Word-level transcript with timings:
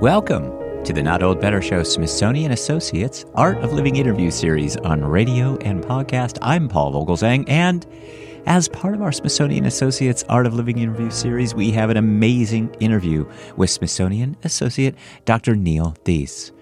Welcome 0.00 0.84
to 0.84 0.92
the 0.92 1.02
Not 1.02 1.24
Old 1.24 1.40
Better 1.40 1.60
Show 1.60 1.82
Smithsonian 1.82 2.52
Associates 2.52 3.24
Art 3.34 3.58
of 3.64 3.72
Living 3.72 3.96
interview 3.96 4.30
series 4.30 4.76
on 4.76 5.04
radio 5.04 5.56
and 5.56 5.82
podcast. 5.82 6.38
I'm 6.40 6.68
Paul 6.68 6.92
Vogelzang, 6.92 7.44
and 7.48 7.84
as 8.46 8.68
part 8.68 8.94
of 8.94 9.02
our 9.02 9.10
Smithsonian 9.10 9.64
Associates 9.64 10.22
Art 10.28 10.46
of 10.46 10.54
Living 10.54 10.78
interview 10.78 11.10
series, 11.10 11.52
we 11.52 11.72
have 11.72 11.90
an 11.90 11.96
amazing 11.96 12.72
interview 12.78 13.28
with 13.56 13.70
Smithsonian 13.70 14.36
Associate 14.44 14.94
Dr. 15.24 15.56
Neil 15.56 15.96
Theise. 16.04 16.52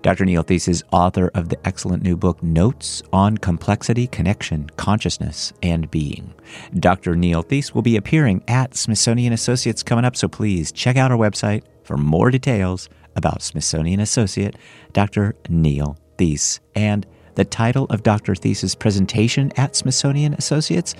Dr. 0.00 0.24
Neil 0.24 0.42
Theise 0.42 0.66
is 0.66 0.82
author 0.90 1.30
of 1.34 1.50
the 1.50 1.58
excellent 1.66 2.02
new 2.02 2.16
book, 2.16 2.42
Notes 2.42 3.02
on 3.12 3.36
Complexity, 3.36 4.06
Connection, 4.06 4.70
Consciousness, 4.78 5.52
and 5.62 5.90
Being. 5.90 6.32
Dr. 6.78 7.16
Neil 7.16 7.42
Theise 7.42 7.74
will 7.74 7.82
be 7.82 7.98
appearing 7.98 8.42
at 8.48 8.74
Smithsonian 8.74 9.34
Associates 9.34 9.82
coming 9.82 10.06
up, 10.06 10.16
so 10.16 10.26
please 10.26 10.72
check 10.72 10.96
out 10.96 11.12
our 11.12 11.18
website 11.18 11.64
for 11.88 11.96
more 11.96 12.30
details 12.30 12.90
about 13.16 13.40
Smithsonian 13.40 13.98
Associate 13.98 14.54
Dr. 14.92 15.34
Neil 15.48 15.96
Theise. 16.18 16.60
And 16.74 17.06
the 17.34 17.46
title 17.46 17.86
of 17.86 18.02
Dr. 18.02 18.34
Theise's 18.34 18.74
presentation 18.74 19.50
at 19.56 19.74
Smithsonian 19.74 20.34
Associates 20.34 20.94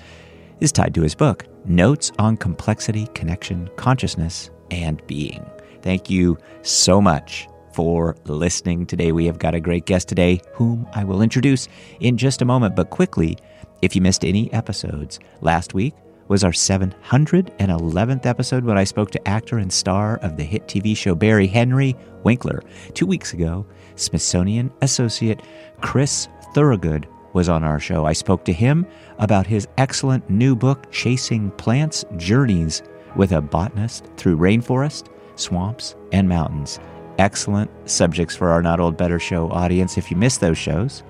is 0.59 0.71
tied 0.71 0.95
to 0.95 1.03
his 1.03 1.13
book, 1.13 1.45
Notes 1.63 2.11
on 2.17 2.37
Complexity, 2.37 3.05
Connection, 3.13 3.69
Consciousness, 3.75 4.49
and 4.71 5.05
Being. 5.05 5.45
Thank 5.83 6.09
you 6.09 6.39
so 6.63 6.99
much 6.99 7.47
for 7.73 8.15
listening 8.25 8.87
today. 8.87 9.11
We 9.11 9.27
have 9.27 9.37
got 9.37 9.53
a 9.53 9.59
great 9.59 9.85
guest 9.85 10.07
today, 10.07 10.41
whom 10.53 10.87
I 10.93 11.03
will 11.03 11.21
introduce 11.21 11.67
in 11.99 12.17
just 12.17 12.41
a 12.41 12.45
moment. 12.45 12.75
But 12.75 12.89
quickly, 12.89 13.37
if 13.83 13.95
you 13.95 14.01
missed 14.01 14.25
any 14.25 14.51
episodes 14.51 15.19
last 15.41 15.75
week, 15.75 15.93
was 16.29 16.43
our 16.43 16.51
711th 16.51 18.25
episode 18.25 18.63
when 18.63 18.77
I 18.77 18.83
spoke 18.83 19.09
to 19.11 19.27
actor 19.27 19.57
and 19.57 19.73
star 19.73 20.17
of 20.17 20.37
the 20.37 20.43
hit 20.43 20.67
TV 20.67 20.95
show 20.95 21.15
Barry 21.15 21.47
Henry 21.47 21.95
Winkler. 22.23 22.61
Two 22.93 23.07
weeks 23.07 23.33
ago, 23.33 23.65
Smithsonian 23.95 24.71
associate 24.83 25.41
Chris 25.81 26.29
Thorogood 26.53 27.07
was 27.33 27.49
on 27.49 27.63
our 27.63 27.79
show. 27.79 28.05
I 28.05 28.13
spoke 28.13 28.45
to 28.45 28.53
him 28.53 28.85
about 29.17 29.47
his 29.47 29.67
excellent 29.77 30.29
new 30.29 30.55
book, 30.55 30.91
Chasing 30.91 31.49
Plants 31.51 32.05
Journeys 32.17 32.83
with 33.15 33.31
a 33.31 33.41
Botanist 33.41 34.05
Through 34.15 34.37
Rainforest, 34.37 35.07
Swamps, 35.35 35.95
and 36.11 36.29
Mountains. 36.29 36.79
Excellent 37.17 37.71
subjects 37.89 38.35
for 38.35 38.51
our 38.51 38.61
Not 38.61 38.79
Old 38.79 38.97
Better 38.97 39.19
Show 39.19 39.49
audience. 39.49 39.97
If 39.97 40.11
you 40.11 40.17
missed 40.17 40.41
those 40.41 40.59
shows, 40.59 41.01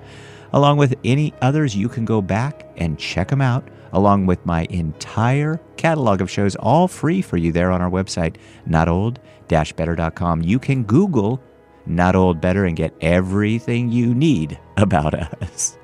along 0.54 0.78
with 0.78 0.94
any 1.04 1.34
others, 1.42 1.76
you 1.76 1.90
can 1.90 2.06
go 2.06 2.22
back 2.22 2.72
and 2.78 2.98
check 2.98 3.28
them 3.28 3.42
out 3.42 3.68
along 3.92 4.26
with 4.26 4.44
my 4.46 4.66
entire 4.70 5.60
catalog 5.76 6.20
of 6.20 6.30
shows, 6.30 6.56
all 6.56 6.88
free 6.88 7.22
for 7.22 7.36
you 7.36 7.52
there 7.52 7.70
on 7.70 7.82
our 7.82 7.90
website, 7.90 8.36
notold-better.com. 8.68 10.42
You 10.42 10.58
can 10.58 10.84
Google 10.84 11.42
Not 11.86 12.14
Old 12.14 12.40
Better 12.40 12.64
and 12.64 12.76
get 12.76 12.94
everything 13.00 13.90
you 13.90 14.14
need 14.14 14.58
about 14.76 15.14
us. 15.14 15.76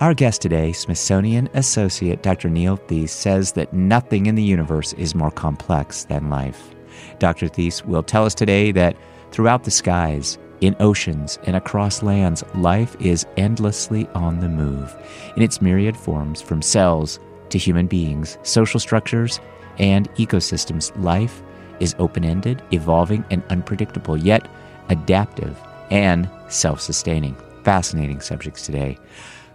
Our 0.00 0.14
guest 0.14 0.42
today, 0.42 0.72
Smithsonian 0.72 1.48
Associate 1.54 2.20
Dr. 2.22 2.48
Neil 2.48 2.76
Theise, 2.76 3.12
says 3.12 3.52
that 3.52 3.72
nothing 3.72 4.26
in 4.26 4.34
the 4.34 4.42
universe 4.42 4.92
is 4.94 5.14
more 5.14 5.30
complex 5.30 6.04
than 6.04 6.28
life. 6.28 6.74
Dr. 7.20 7.46
Theise 7.46 7.84
will 7.84 8.02
tell 8.02 8.24
us 8.24 8.34
today 8.34 8.72
that 8.72 8.96
throughout 9.30 9.62
the 9.62 9.70
skies, 9.70 10.38
in 10.62 10.76
oceans 10.78 11.38
and 11.44 11.56
across 11.56 12.02
lands, 12.02 12.44
life 12.54 12.96
is 13.00 13.26
endlessly 13.36 14.08
on 14.14 14.38
the 14.38 14.48
move 14.48 14.96
in 15.36 15.42
its 15.42 15.60
myriad 15.60 15.96
forms 15.96 16.40
from 16.40 16.62
cells 16.62 17.18
to 17.50 17.58
human 17.58 17.86
beings, 17.86 18.38
social 18.44 18.78
structures, 18.78 19.40
and 19.78 20.08
ecosystems. 20.14 20.92
Life 21.02 21.42
is 21.80 21.96
open 21.98 22.24
ended, 22.24 22.62
evolving, 22.70 23.24
and 23.30 23.42
unpredictable, 23.50 24.16
yet 24.16 24.48
adaptive 24.88 25.60
and 25.90 26.30
self 26.48 26.80
sustaining. 26.80 27.36
Fascinating 27.64 28.20
subjects 28.20 28.64
today. 28.64 28.98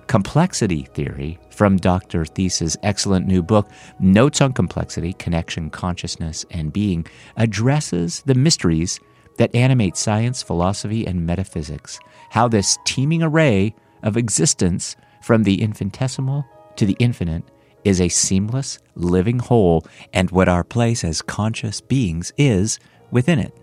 Complexity 0.08 0.84
Theory 0.94 1.38
from 1.50 1.78
Dr. 1.78 2.24
Theise's 2.24 2.78
excellent 2.84 3.28
new 3.28 3.44
book, 3.44 3.70
Notes 4.00 4.40
on 4.42 4.54
Complexity, 4.54 5.14
Connection, 5.14 5.70
Consciousness, 5.70 6.46
and 6.52 6.72
Being, 6.72 7.06
addresses 7.36 8.22
the 8.26 8.36
mysteries 8.36 9.00
that 9.38 9.54
animate 9.56 9.98
science, 9.98 10.44
philosophy, 10.44 11.06
and 11.06 11.26
metaphysics. 11.26 12.00
How 12.30 12.48
this 12.48 12.78
teeming 12.86 13.24
array 13.24 13.74
of 14.04 14.18
existence, 14.18 14.96
from 15.22 15.44
the 15.44 15.62
infinitesimal 15.62 16.46
to 16.76 16.86
the 16.86 16.98
infinite, 17.00 17.44
is 17.84 18.02
a 18.02 18.10
seamless, 18.10 18.80
living 18.96 19.40
whole, 19.40 19.86
and 20.14 20.30
what 20.32 20.50
our 20.50 20.64
place 20.64 21.04
as 21.04 21.22
conscious 21.22 21.80
beings 21.82 22.34
is 22.38 22.80
within 23.12 23.40
it. 23.40 23.58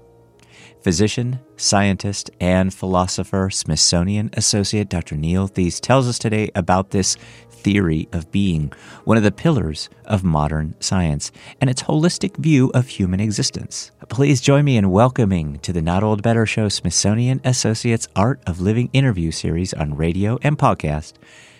Physician, 0.83 1.41
scientist, 1.57 2.31
and 2.41 2.73
philosopher, 2.73 3.49
Smithsonian 3.51 4.31
Associate 4.35 4.89
Dr. 4.89 5.17
Neil 5.17 5.47
Theise 5.47 5.81
tells 5.81 6.07
us 6.07 6.19
today 6.19 6.51
about 6.55 6.91
this 6.91 7.17
theory 7.65 8.07
of 8.13 8.31
being, 8.31 8.73
one 9.05 9.17
of 9.17 9.23
the 9.23 9.33
pillars 9.33 9.89
of 10.05 10.23
modern 10.23 10.77
science, 10.81 11.33
and 11.61 11.69
its 11.69 11.83
holistic 11.83 12.37
view 12.37 12.71
of 12.75 12.87
human 12.87 13.19
existence. 13.19 13.91
Please 14.09 14.41
join 14.41 14.65
me 14.67 14.77
in 14.77 14.91
welcoming 14.91 15.59
to 15.61 15.73
the 15.73 15.83
Not 15.83 16.05
Old 16.05 16.23
Better 16.23 16.47
Show 16.47 16.69
Smithsonian 16.69 17.41
Associates 17.43 18.07
Art 18.15 18.41
of 18.47 18.61
Living 18.61 18.91
interview 18.93 19.31
series 19.31 19.75
on 19.75 19.97
radio 19.97 20.39
and 20.43 20.59
podcast, 20.59 21.15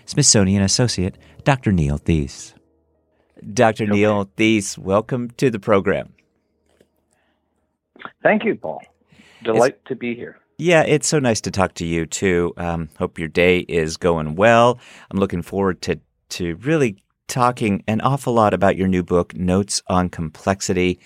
Smithsonian 0.05 0.63
Associate 0.63 1.17
Dr. 1.43 1.73
Neil 1.73 1.99
Theise. 1.99 2.55
Dr. 3.53 3.85
Okay. 3.85 3.93
Neil 3.93 4.31
Theise, 4.37 4.79
welcome 4.79 5.31
to 5.39 5.51
the 5.51 5.59
program. 5.59 6.13
Thank 8.23 8.45
you, 8.45 8.55
Paul. 8.55 8.83
Delight 9.43 9.79
it's, 9.81 9.89
to 9.89 9.97
be 9.97 10.15
here. 10.15 10.39
Yeah, 10.57 10.83
it's 10.83 11.09
so 11.09 11.19
nice 11.19 11.41
to 11.43 11.51
talk 11.51 11.75
to 11.75 11.87
you 11.87 12.07
too. 12.07 12.53
Um, 12.57 12.89
hope 12.99 13.19
your 13.19 13.29
day 13.29 13.61
is 13.61 13.97
going 13.97 14.37
well. 14.37 14.79
I'm 15.11 15.19
looking 15.19 15.43
forward 15.43 15.83
to 15.83 15.99
to 16.31 16.55
really 16.57 17.03
talking 17.27 17.83
an 17.89 18.01
awful 18.01 18.33
lot 18.33 18.55
about 18.55 18.77
your 18.77 18.89
new 18.89 19.03
book, 19.03 19.35
Notes 19.37 19.83
on 19.89 20.09
Complexity. 20.09 21.01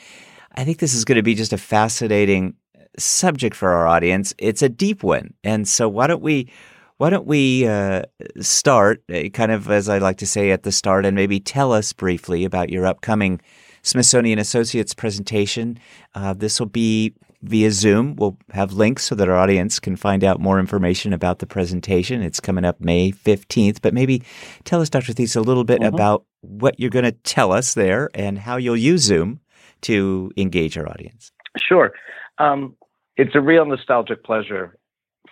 I 0.52 0.64
think 0.64 0.78
this 0.78 0.94
is 0.94 1.04
going 1.04 1.16
to 1.16 1.22
be 1.22 1.34
just 1.34 1.52
a 1.52 1.58
fascinating 1.58 2.54
subject 2.98 3.56
for 3.56 3.70
our 3.70 3.86
audience. 3.86 4.34
It's 4.38 4.62
a 4.62 4.68
deep 4.68 5.02
one, 5.02 5.32
and 5.42 5.66
so 5.66 5.88
why 5.88 6.08
don't 6.08 6.22
we 6.22 6.50
why 6.98 7.08
don't 7.08 7.26
we 7.26 7.66
uh, 7.66 8.02
start, 8.40 9.02
uh, 9.12 9.28
kind 9.32 9.52
of 9.52 9.70
as 9.70 9.88
I 9.88 9.98
like 9.98 10.18
to 10.18 10.26
say 10.26 10.50
at 10.50 10.64
the 10.64 10.72
start, 10.72 11.06
and 11.06 11.14
maybe 11.14 11.40
tell 11.40 11.72
us 11.72 11.92
briefly 11.94 12.44
about 12.44 12.68
your 12.68 12.84
upcoming 12.84 13.40
Smithsonian 13.82 14.38
Associates 14.38 14.92
presentation. 14.92 15.78
Uh, 16.14 16.34
this 16.34 16.58
will 16.58 16.66
be 16.66 17.14
via 17.42 17.70
Zoom. 17.70 18.16
We'll 18.16 18.36
have 18.50 18.72
links 18.72 19.04
so 19.04 19.14
that 19.14 19.28
our 19.28 19.36
audience 19.36 19.78
can 19.78 19.96
find 19.96 20.24
out 20.24 20.40
more 20.40 20.58
information 20.58 21.12
about 21.12 21.38
the 21.38 21.46
presentation. 21.46 22.22
It's 22.22 22.40
coming 22.40 22.64
up 22.64 22.80
May 22.80 23.12
15th, 23.12 23.80
but 23.82 23.94
maybe 23.94 24.22
tell 24.64 24.80
us, 24.80 24.90
Dr. 24.90 25.12
Theise, 25.12 25.36
a 25.36 25.40
little 25.40 25.64
bit 25.64 25.80
mm-hmm. 25.80 25.94
about 25.94 26.24
what 26.40 26.78
you're 26.78 26.90
going 26.90 27.04
to 27.04 27.12
tell 27.12 27.52
us 27.52 27.74
there 27.74 28.10
and 28.14 28.38
how 28.38 28.56
you'll 28.56 28.76
use 28.76 29.02
Zoom 29.02 29.40
to 29.82 30.30
engage 30.36 30.76
our 30.76 30.88
audience. 30.88 31.30
Sure. 31.56 31.92
Um, 32.38 32.76
it's 33.16 33.34
a 33.34 33.40
real 33.40 33.64
nostalgic 33.64 34.24
pleasure 34.24 34.76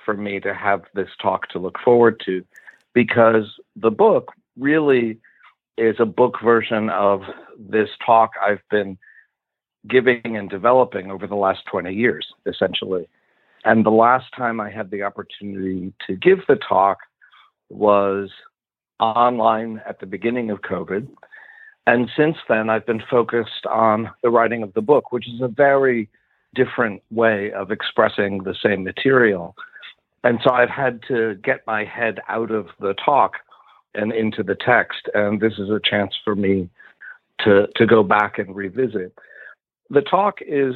for 0.05 0.15
me 0.15 0.41
to 0.41 0.55
have 0.55 0.83
this 0.95 1.09
talk 1.21 1.49
to 1.49 1.59
look 1.59 1.78
forward 1.84 2.21
to 2.27 2.45
because 2.95 3.45
the 3.75 3.91
book 3.91 4.33
really 4.59 5.19
is 5.77 5.97
a 5.99 6.06
book 6.06 6.37
version 6.43 6.89
of 6.91 7.22
this 7.59 7.89
talk 8.05 8.31
I've 8.41 8.62
been 8.71 8.97
giving 9.88 10.36
and 10.36 10.50
developing 10.50 11.10
over 11.10 11.26
the 11.26 11.36
last 11.36 11.60
20 11.70 11.92
years, 11.92 12.26
essentially. 12.47 13.08
And 13.64 13.84
the 13.84 13.91
last 13.91 14.26
time 14.36 14.60
I 14.60 14.70
had 14.70 14.91
the 14.91 15.02
opportunity 15.02 15.92
to 16.06 16.14
give 16.14 16.38
the 16.48 16.56
talk 16.56 16.98
was 17.69 18.30
online 19.00 19.83
at 19.86 20.00
the 20.00 20.06
beginning 20.06 20.50
of 20.50 20.62
COVID. 20.62 21.09
And 21.86 22.09
since 22.16 22.36
then, 22.48 22.71
I've 22.71 22.86
been 22.86 23.03
focused 23.10 23.66
on 23.68 24.10
the 24.22 24.30
writing 24.30 24.62
of 24.62 24.72
the 24.74 24.80
book, 24.80 25.12
which 25.12 25.28
is 25.28 25.41
a 25.41 25.48
very 25.48 26.09
different 26.54 27.03
way 27.10 27.53
of 27.53 27.71
expressing 27.71 28.42
the 28.42 28.54
same 28.60 28.82
material. 28.82 29.54
And 30.24 30.41
so 30.42 30.50
I've 30.50 30.71
had 30.71 31.00
to 31.09 31.34
get 31.36 31.66
my 31.66 31.84
head 31.84 32.21
out 32.28 32.50
of 32.50 32.68
the 32.80 32.94
talk 32.94 33.34
and 33.94 34.12
into 34.12 34.42
the 34.42 34.56
text. 34.56 35.09
And 35.15 35.41
this 35.41 35.53
is 35.59 35.71
a 35.71 35.80
chance 35.82 36.15
for 36.24 36.34
me 36.34 36.68
to, 37.41 37.66
to 37.77 37.86
go 37.86 38.03
back 38.03 38.39
and 38.39 38.54
revisit 38.54 39.12
the 39.91 40.03
talk 40.03 40.38
is 40.47 40.74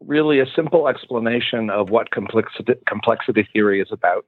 really 0.00 0.40
a 0.40 0.46
simple 0.54 0.88
explanation 0.88 1.70
of 1.70 1.90
what 1.90 2.10
complexity, 2.10 2.74
complexity 2.86 3.48
theory 3.52 3.80
is 3.80 3.88
about. 3.90 4.26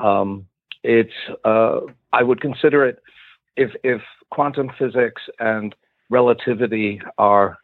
Um, 0.00 0.46
it's 0.82 1.12
uh, 1.44 1.80
I 2.12 2.22
would 2.22 2.40
consider 2.40 2.84
it 2.84 2.98
if 3.56 3.70
if 3.82 4.00
quantum 4.30 4.70
physics 4.78 5.22
and 5.38 5.74
relativity 6.10 7.00
are 7.18 7.58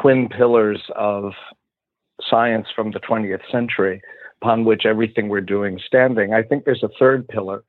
twin 0.00 0.28
pillars 0.28 0.82
of 0.94 1.32
science 2.28 2.66
from 2.74 2.92
the 2.92 3.00
20th 3.00 3.40
century 3.50 4.00
upon 4.40 4.64
which 4.64 4.86
everything 4.86 5.28
we're 5.28 5.40
doing 5.40 5.80
standing. 5.86 6.32
I 6.34 6.42
think 6.42 6.64
there's 6.64 6.82
a 6.82 6.90
third 6.98 7.28
pillar, 7.28 7.64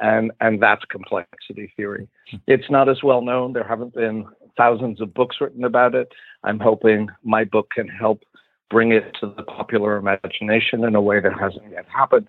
and 0.00 0.32
and 0.40 0.62
that's 0.62 0.84
complexity 0.86 1.72
theory. 1.76 2.08
It's 2.46 2.70
not 2.70 2.88
as 2.88 3.02
well 3.02 3.22
known. 3.22 3.52
There 3.52 3.66
haven't 3.66 3.94
been 3.94 4.26
thousands 4.56 5.00
of 5.00 5.14
books 5.14 5.36
written 5.40 5.64
about 5.64 5.94
it. 5.94 6.12
I'm 6.44 6.58
hoping 6.58 7.08
my 7.22 7.44
book 7.44 7.70
can 7.74 7.88
help 7.88 8.22
bring 8.70 8.92
it 8.92 9.16
to 9.20 9.32
the 9.36 9.42
popular 9.42 9.96
imagination 9.96 10.84
in 10.84 10.94
a 10.94 11.00
way 11.00 11.20
that 11.20 11.38
hasn't 11.38 11.70
yet 11.70 11.86
happened. 11.94 12.28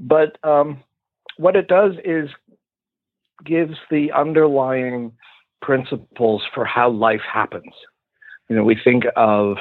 But 0.00 0.38
um, 0.42 0.82
what 1.36 1.56
it 1.56 1.68
does 1.68 1.92
is 2.04 2.30
gives 3.44 3.74
the 3.90 4.10
underlying 4.12 5.12
principles 5.60 6.42
for 6.54 6.64
how 6.64 6.90
life 6.90 7.20
happens. 7.32 7.72
You 8.48 8.56
know, 8.56 8.64
we 8.64 8.76
think 8.82 9.04
of 9.16 9.56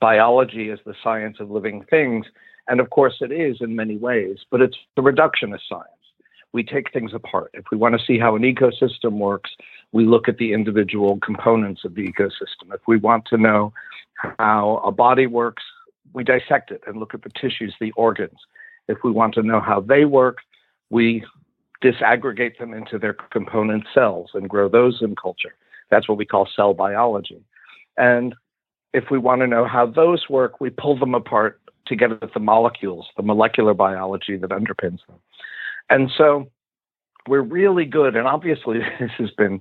biology 0.00 0.70
as 0.70 0.78
the 0.86 0.94
science 1.02 1.36
of 1.40 1.50
living 1.50 1.84
things, 1.90 2.26
and 2.68 2.80
of 2.80 2.90
course 2.90 3.16
it 3.20 3.30
is 3.30 3.58
in 3.60 3.76
many 3.76 3.96
ways, 3.96 4.38
but 4.50 4.60
it's 4.60 4.76
a 4.96 5.02
reductionist 5.02 5.68
science. 5.68 5.86
We 6.52 6.64
take 6.64 6.92
things 6.92 7.12
apart. 7.14 7.50
If 7.54 7.64
we 7.70 7.76
want 7.76 7.94
to 7.98 8.04
see 8.04 8.18
how 8.18 8.34
an 8.34 8.42
ecosystem 8.42 9.12
works, 9.18 9.50
we 9.92 10.04
look 10.04 10.28
at 10.28 10.38
the 10.38 10.52
individual 10.52 11.18
components 11.18 11.84
of 11.84 11.94
the 11.94 12.06
ecosystem. 12.06 12.72
If 12.72 12.80
we 12.86 12.96
want 12.96 13.24
to 13.26 13.36
know 13.36 13.72
how 14.38 14.82
a 14.84 14.92
body 14.92 15.26
works, 15.26 15.62
we 16.12 16.24
dissect 16.24 16.70
it 16.70 16.82
and 16.86 16.98
look 16.98 17.14
at 17.14 17.22
the 17.22 17.30
tissues, 17.30 17.74
the 17.80 17.92
organs. 17.92 18.38
If 18.88 18.98
we 19.04 19.10
want 19.10 19.34
to 19.34 19.42
know 19.42 19.60
how 19.60 19.80
they 19.80 20.04
work, 20.04 20.38
we 20.90 21.24
disaggregate 21.82 22.58
them 22.58 22.74
into 22.74 22.98
their 22.98 23.14
component 23.32 23.84
cells 23.94 24.30
and 24.34 24.48
grow 24.48 24.68
those 24.68 24.98
in 25.00 25.14
culture. 25.16 25.54
That's 25.90 26.08
what 26.08 26.18
we 26.18 26.26
call 26.26 26.48
cell 26.54 26.74
biology. 26.74 27.42
And 27.96 28.34
if 28.92 29.04
we 29.10 29.18
want 29.18 29.40
to 29.40 29.46
know 29.46 29.64
how 29.64 29.86
those 29.86 30.28
work, 30.28 30.60
we 30.60 30.70
pull 30.70 30.98
them 30.98 31.14
apart 31.14 31.60
to 31.86 31.96
get 31.96 32.12
at 32.12 32.34
the 32.34 32.40
molecules, 32.40 33.06
the 33.16 33.22
molecular 33.22 33.74
biology 33.74 34.36
that 34.36 34.50
underpins 34.50 35.00
them. 35.06 35.16
And 35.88 36.10
so 36.16 36.48
we're 37.30 37.42
really 37.42 37.84
good. 37.84 38.16
And 38.16 38.26
obviously, 38.26 38.80
this 39.00 39.12
has 39.18 39.30
been 39.30 39.60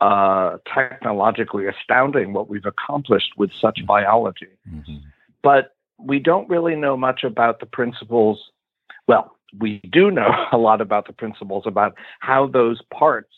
uh, 0.00 0.58
technologically 0.72 1.66
astounding 1.66 2.34
what 2.34 2.48
we've 2.48 2.66
accomplished 2.66 3.32
with 3.38 3.50
such 3.52 3.84
biology. 3.86 4.48
Mm-hmm. 4.70 4.98
But 5.42 5.74
we 5.98 6.18
don't 6.18 6.48
really 6.48 6.76
know 6.76 6.96
much 6.96 7.24
about 7.24 7.60
the 7.60 7.66
principles. 7.66 8.50
Well, 9.08 9.34
we 9.58 9.80
do 9.90 10.10
know 10.10 10.30
a 10.52 10.58
lot 10.58 10.80
about 10.82 11.06
the 11.06 11.14
principles 11.14 11.64
about 11.66 11.96
how 12.20 12.46
those 12.46 12.82
parts 12.92 13.32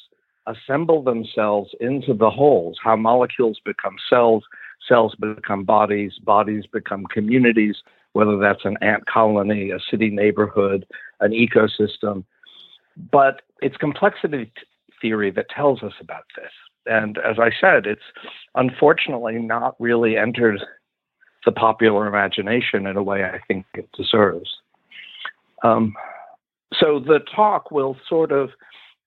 assemble 0.46 1.04
themselves 1.04 1.70
into 1.80 2.12
the 2.12 2.30
wholes, 2.30 2.76
how 2.82 2.96
molecules 2.96 3.60
become 3.64 3.94
cells, 4.08 4.42
cells 4.88 5.14
become 5.14 5.62
bodies, 5.62 6.14
bodies 6.24 6.64
become 6.66 7.04
communities, 7.06 7.76
whether 8.14 8.36
that's 8.36 8.64
an 8.64 8.76
ant 8.80 9.06
colony, 9.06 9.70
a 9.70 9.78
city 9.90 10.10
neighborhood, 10.10 10.84
an 11.20 11.30
ecosystem. 11.30 12.24
But 13.10 13.42
it's 13.60 13.76
complexity 13.76 14.52
theory 15.00 15.30
that 15.30 15.48
tells 15.48 15.82
us 15.82 15.92
about 16.00 16.24
this. 16.36 16.50
And 16.86 17.18
as 17.18 17.36
I 17.38 17.50
said, 17.60 17.86
it's 17.86 18.02
unfortunately 18.54 19.38
not 19.38 19.76
really 19.78 20.16
entered 20.16 20.60
the 21.44 21.52
popular 21.52 22.06
imagination 22.06 22.86
in 22.86 22.96
a 22.96 23.02
way 23.02 23.24
I 23.24 23.40
think 23.46 23.66
it 23.74 23.88
deserves. 23.96 24.50
Um, 25.62 25.94
so 26.78 27.00
the 27.00 27.20
talk 27.34 27.70
will 27.70 27.96
sort 28.08 28.32
of 28.32 28.50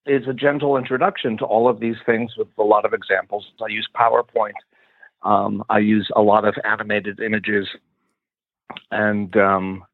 is 0.05 0.27
a 0.27 0.33
gentle 0.33 0.77
introduction 0.77 1.37
to 1.37 1.45
all 1.45 1.69
of 1.69 1.79
these 1.79 1.95
things 2.05 2.31
with 2.37 2.47
a 2.57 2.63
lot 2.63 2.85
of 2.85 2.93
examples. 2.93 3.45
I 3.61 3.67
use 3.67 3.87
PowerPoint. 3.95 4.53
Um, 5.23 5.63
I 5.69 5.79
use 5.79 6.09
a 6.15 6.21
lot 6.21 6.45
of 6.45 6.55
animated 6.65 7.21
images, 7.21 7.67
and 8.91 9.35
um, 9.37 9.85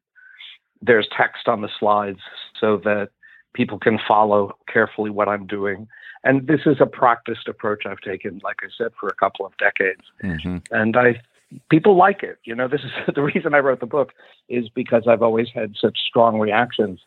there's 0.82 1.08
text 1.16 1.46
on 1.46 1.60
the 1.60 1.68
slides 1.78 2.18
so 2.60 2.78
that 2.78 3.10
people 3.54 3.78
can 3.78 3.98
follow 4.06 4.56
carefully 4.72 5.10
what 5.10 5.28
I'm 5.28 5.46
doing. 5.46 5.88
And 6.22 6.46
this 6.46 6.60
is 6.66 6.76
a 6.80 6.86
practiced 6.86 7.48
approach 7.48 7.84
I've 7.86 8.00
taken, 8.00 8.40
like 8.44 8.58
I 8.62 8.68
said, 8.76 8.92
for 8.98 9.08
a 9.08 9.14
couple 9.14 9.46
of 9.46 9.52
decades. 9.58 10.02
Mm-hmm. 10.22 10.58
And 10.70 10.96
I 10.96 11.20
people 11.68 11.96
like 11.96 12.22
it. 12.22 12.38
You 12.44 12.54
know, 12.54 12.68
this 12.68 12.82
is 12.82 12.90
the 13.14 13.22
reason 13.22 13.54
I 13.54 13.58
wrote 13.58 13.80
the 13.80 13.86
book 13.86 14.12
is 14.48 14.68
because 14.68 15.04
I've 15.08 15.22
always 15.22 15.48
had 15.54 15.74
such 15.80 15.98
strong 16.06 16.38
reactions 16.38 17.00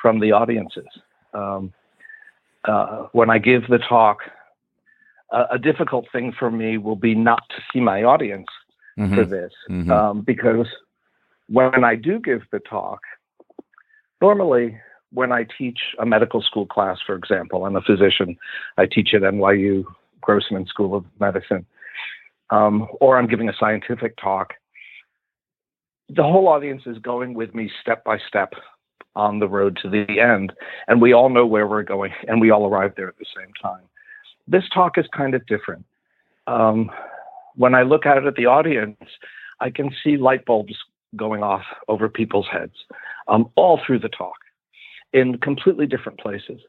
from 0.00 0.20
the 0.20 0.32
audiences. 0.32 0.86
Um, 1.32 1.72
uh, 2.64 3.06
when 3.12 3.30
I 3.30 3.38
give 3.38 3.68
the 3.68 3.78
talk, 3.78 4.18
uh, 5.30 5.46
a 5.50 5.58
difficult 5.58 6.06
thing 6.12 6.32
for 6.38 6.50
me 6.50 6.78
will 6.78 6.96
be 6.96 7.14
not 7.14 7.42
to 7.50 7.56
see 7.72 7.80
my 7.80 8.02
audience 8.02 8.46
mm-hmm. 8.98 9.14
for 9.14 9.24
this, 9.24 9.52
mm-hmm. 9.68 9.90
um, 9.90 10.20
because 10.22 10.66
when 11.48 11.84
I 11.84 11.94
do 11.96 12.18
give 12.20 12.42
the 12.52 12.60
talk, 12.60 13.00
normally 14.20 14.78
when 15.14 15.32
I 15.32 15.46
teach 15.56 15.78
a 15.98 16.04
medical 16.04 16.42
school 16.42 16.66
class, 16.66 16.98
for 17.06 17.14
example, 17.14 17.64
I'm 17.64 17.76
a 17.76 17.80
physician, 17.80 18.36
I 18.76 18.86
teach 18.86 19.14
at 19.14 19.22
NYU 19.22 19.84
Grossman 20.20 20.66
School 20.66 20.94
of 20.94 21.04
Medicine, 21.20 21.64
um, 22.50 22.88
or 23.00 23.16
I'm 23.16 23.28
giving 23.28 23.48
a 23.48 23.54
scientific 23.58 24.16
talk. 24.16 24.54
The 26.08 26.22
whole 26.22 26.48
audience 26.48 26.82
is 26.86 26.98
going 26.98 27.34
with 27.34 27.54
me 27.54 27.70
step 27.80 28.04
by 28.04 28.18
step 28.28 28.52
on 29.16 29.38
the 29.38 29.48
road 29.48 29.78
to 29.82 29.88
the 29.88 30.20
end, 30.20 30.52
and 30.88 31.00
we 31.00 31.14
all 31.14 31.28
know 31.28 31.46
where 31.46 31.68
we're 31.68 31.84
going, 31.84 32.12
and 32.26 32.40
we 32.40 32.50
all 32.50 32.66
arrive 32.66 32.92
there 32.96 33.08
at 33.08 33.18
the 33.18 33.26
same 33.36 33.52
time. 33.62 33.82
This 34.48 34.64
talk 34.74 34.98
is 34.98 35.06
kind 35.16 35.34
of 35.34 35.46
different. 35.46 35.86
Um, 36.46 36.90
when 37.54 37.74
I 37.74 37.82
look 37.82 38.04
out 38.04 38.26
at 38.26 38.34
the 38.34 38.46
audience, 38.46 38.98
I 39.60 39.70
can 39.70 39.94
see 40.02 40.16
light 40.16 40.44
bulbs 40.44 40.74
going 41.14 41.44
off 41.44 41.62
over 41.86 42.08
people's 42.08 42.48
heads 42.50 42.74
um, 43.28 43.48
all 43.54 43.80
through 43.86 44.00
the 44.00 44.08
talk 44.08 44.34
in 45.14 45.38
completely 45.38 45.86
different 45.86 46.18
places. 46.18 46.60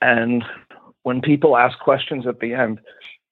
And 0.00 0.42
when 1.04 1.20
people 1.20 1.56
ask 1.56 1.78
questions 1.78 2.26
at 2.26 2.40
the 2.40 2.54
end, 2.54 2.80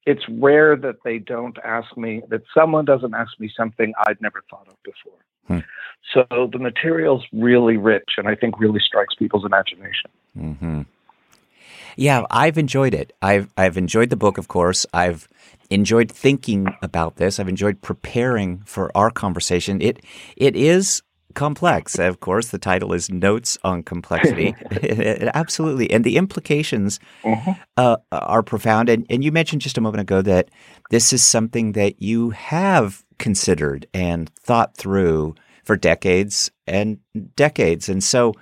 it's 0.06 0.22
rare 0.28 0.76
that 0.76 0.96
they 1.04 1.18
don't 1.18 1.58
ask 1.64 1.96
me, 1.96 2.22
that 2.28 2.42
someone 2.54 2.84
doesn't 2.84 3.14
ask 3.14 3.32
me 3.40 3.50
something 3.56 3.92
I'd 4.06 4.20
never 4.20 4.44
thought 4.48 4.68
of 4.68 4.76
before. 4.84 5.18
Hmm. 5.48 5.58
So 6.14 6.48
the 6.52 6.58
material's 6.58 7.24
really 7.32 7.76
rich 7.76 8.10
and 8.18 8.28
I 8.28 8.34
think 8.34 8.60
really 8.60 8.80
strikes 8.80 9.14
people's 9.14 9.44
imagination. 9.44 10.10
Mm-hmm. 10.38 10.82
Yeah, 11.96 12.24
I've 12.30 12.56
enjoyed 12.56 12.94
it. 12.94 13.12
I've 13.20 13.52
I've 13.56 13.76
enjoyed 13.76 14.10
the 14.10 14.16
book, 14.16 14.38
of 14.38 14.48
course. 14.48 14.86
I've 14.94 15.28
enjoyed 15.70 16.10
thinking 16.10 16.68
about 16.82 17.16
this. 17.16 17.38
I've 17.38 17.48
enjoyed 17.48 17.82
preparing 17.82 18.58
for 18.64 18.96
our 18.96 19.10
conversation. 19.10 19.82
It 19.82 20.00
it 20.36 20.56
is 20.56 21.02
complex. 21.34 21.98
Of 21.98 22.20
course, 22.20 22.48
the 22.48 22.58
title 22.58 22.92
is 22.92 23.10
Notes 23.10 23.58
on 23.64 23.82
Complexity. 23.82 24.54
Absolutely. 25.34 25.90
And 25.90 26.04
the 26.04 26.16
implications 26.16 27.00
mm-hmm. 27.22 27.52
uh, 27.76 27.96
are 28.12 28.42
profound. 28.42 28.88
And, 28.88 29.06
and 29.10 29.24
you 29.24 29.32
mentioned 29.32 29.62
just 29.62 29.78
a 29.78 29.80
moment 29.80 30.00
ago 30.00 30.22
that 30.22 30.50
this 30.90 31.12
is 31.12 31.22
something 31.22 31.72
that 31.72 32.00
you 32.02 32.30
have 32.30 33.04
considered 33.18 33.86
and 33.92 34.30
thought 34.36 34.76
through 34.76 35.34
for 35.64 35.76
decades 35.76 36.50
and 36.66 36.98
decades. 37.36 37.88
And 37.88 38.02
so 38.02 38.34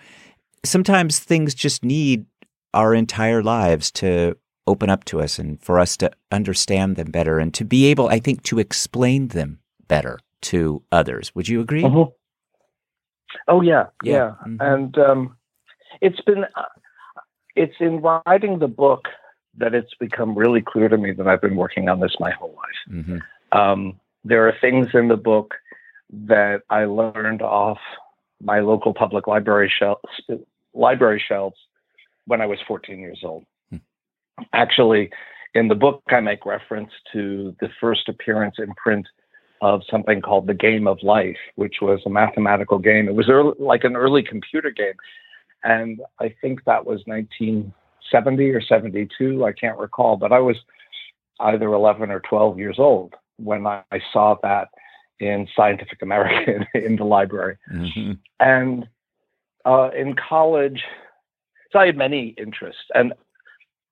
sometimes 0.65 1.19
things 1.19 1.55
just 1.55 1.85
need 1.85 2.27
our 2.75 2.95
entire 2.95 3.43
lives 3.43 3.91
to 3.91 4.37
open 4.67 4.91
up 4.91 5.05
to 5.05 5.21
us 5.21 5.39
and 5.39 5.61
for 5.63 5.79
us 5.79 5.97
to 5.97 6.11
understand 6.31 6.97
them 6.97 7.11
better 7.11 7.39
and 7.39 7.55
to 7.55 7.65
be 7.65 7.87
able, 7.87 8.09
I 8.09 8.19
think, 8.19 8.43
to 8.45 8.59
explain 8.59 9.29
them 9.29 9.61
better 9.89 10.19
to 10.43 10.83
others. 10.93 11.35
Would 11.35 11.49
you 11.49 11.61
agree? 11.61 11.83
Mm-hmm. 11.83 12.13
Oh 13.47 13.61
yeah, 13.61 13.87
yeah, 14.03 14.13
yeah. 14.13 14.35
Mm-hmm. 14.47 14.57
and 14.61 14.99
um, 14.99 15.37
it's 16.01 16.21
been 16.23 16.45
uh, 16.45 16.63
it's 17.57 17.77
in 17.81 18.01
writing 18.01 18.59
the 18.59 18.69
book 18.69 19.07
that 19.57 19.75
it's 19.75 19.95
become 19.99 20.37
really 20.39 20.63
clear 20.63 20.89
to 20.89 20.97
me 20.97 21.13
that 21.13 21.27
I've 21.27 21.41
been 21.41 21.57
working 21.57 21.89
on 21.89 22.01
this 22.01 22.15
my 22.21 22.31
whole 22.31 22.57
life. 22.57 22.97
Mm-hmm. 22.97 23.59
Um, 23.59 24.01
there 24.25 24.47
are 24.47 24.55
things 24.61 24.89
in 24.95 25.09
the 25.09 25.17
book 25.17 25.55
that 26.11 26.63
I 26.71 26.85
learned 26.85 27.43
off 27.43 27.79
my 28.41 28.61
local 28.61 28.95
public 28.95 29.27
library 29.27 29.73
shelves, 29.77 30.03
library 30.75 31.23
shelves 31.27 31.57
when 32.27 32.41
I 32.41 32.47
was 32.47 32.59
14 32.67 32.99
years 32.99 33.21
old. 33.25 33.45
Hmm. 33.71 33.79
Actually, 34.53 35.11
in 35.55 35.69
the 35.69 35.75
book, 35.75 36.03
I 36.09 36.21
make 36.21 36.47
reference 36.47 36.91
to 37.13 37.57
the 37.61 37.69
first 37.81 38.09
appearance 38.09 38.57
in 38.59 38.73
print 38.75 39.07
of 39.61 39.83
something 39.91 40.21
called 40.21 40.47
the 40.47 40.55
Game 40.55 40.87
of 40.87 41.03
Life, 41.03 41.39
which 41.57 41.77
was 41.81 42.01
a 42.07 42.11
mathematical 42.11 42.79
game. 42.79 43.09
It 43.09 43.15
was 43.15 43.29
early, 43.29 43.55
like 43.59 43.85
an 43.85 43.97
early 43.97 44.23
computer 44.23 44.71
game. 44.71 44.95
And 45.65 46.01
I 46.21 46.35
think 46.41 46.65
that 46.65 46.87
was 46.87 47.03
1970 47.07 48.51
or 48.51 48.61
72. 48.61 49.45
I 49.45 49.53
can't 49.53 49.79
recall, 49.79 50.17
but 50.17 50.33
I 50.33 50.39
was 50.39 50.57
either 51.41 51.73
11 51.73 52.11
or 52.11 52.21
12 52.21 52.59
years 52.59 52.77
old 52.79 53.15
when 53.37 53.67
I, 53.67 53.83
I 53.91 54.01
saw 54.13 54.37
that 54.43 54.69
in 55.21 55.49
Scientific 55.57 56.03
American 56.03 56.67
in 56.75 56.97
the 56.97 57.05
library. 57.05 57.57
Mm-hmm. 57.73 58.13
And 58.41 58.89
uh, 59.65 59.91
in 59.97 60.15
college, 60.15 60.83
so 61.73 61.79
I 61.79 61.87
had 61.87 61.97
many 61.97 62.35
interests. 62.39 62.83
And, 62.95 63.13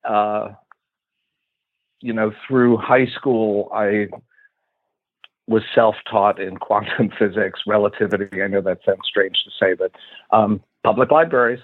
uh, 0.04 0.50
you 2.00 2.12
know, 2.12 2.32
through 2.46 2.76
high 2.76 3.06
school, 3.06 3.70
I 3.74 4.08
was 5.46 5.62
self-taught 5.74 6.40
in 6.40 6.56
quantum 6.56 7.10
physics, 7.18 7.60
relativity. 7.66 8.42
I 8.42 8.48
know 8.48 8.60
that 8.62 8.78
sounds 8.84 9.06
strange 9.06 9.36
to 9.44 9.50
say, 9.58 9.74
but 9.74 9.92
um, 10.36 10.60
public 10.82 11.10
libraries. 11.10 11.60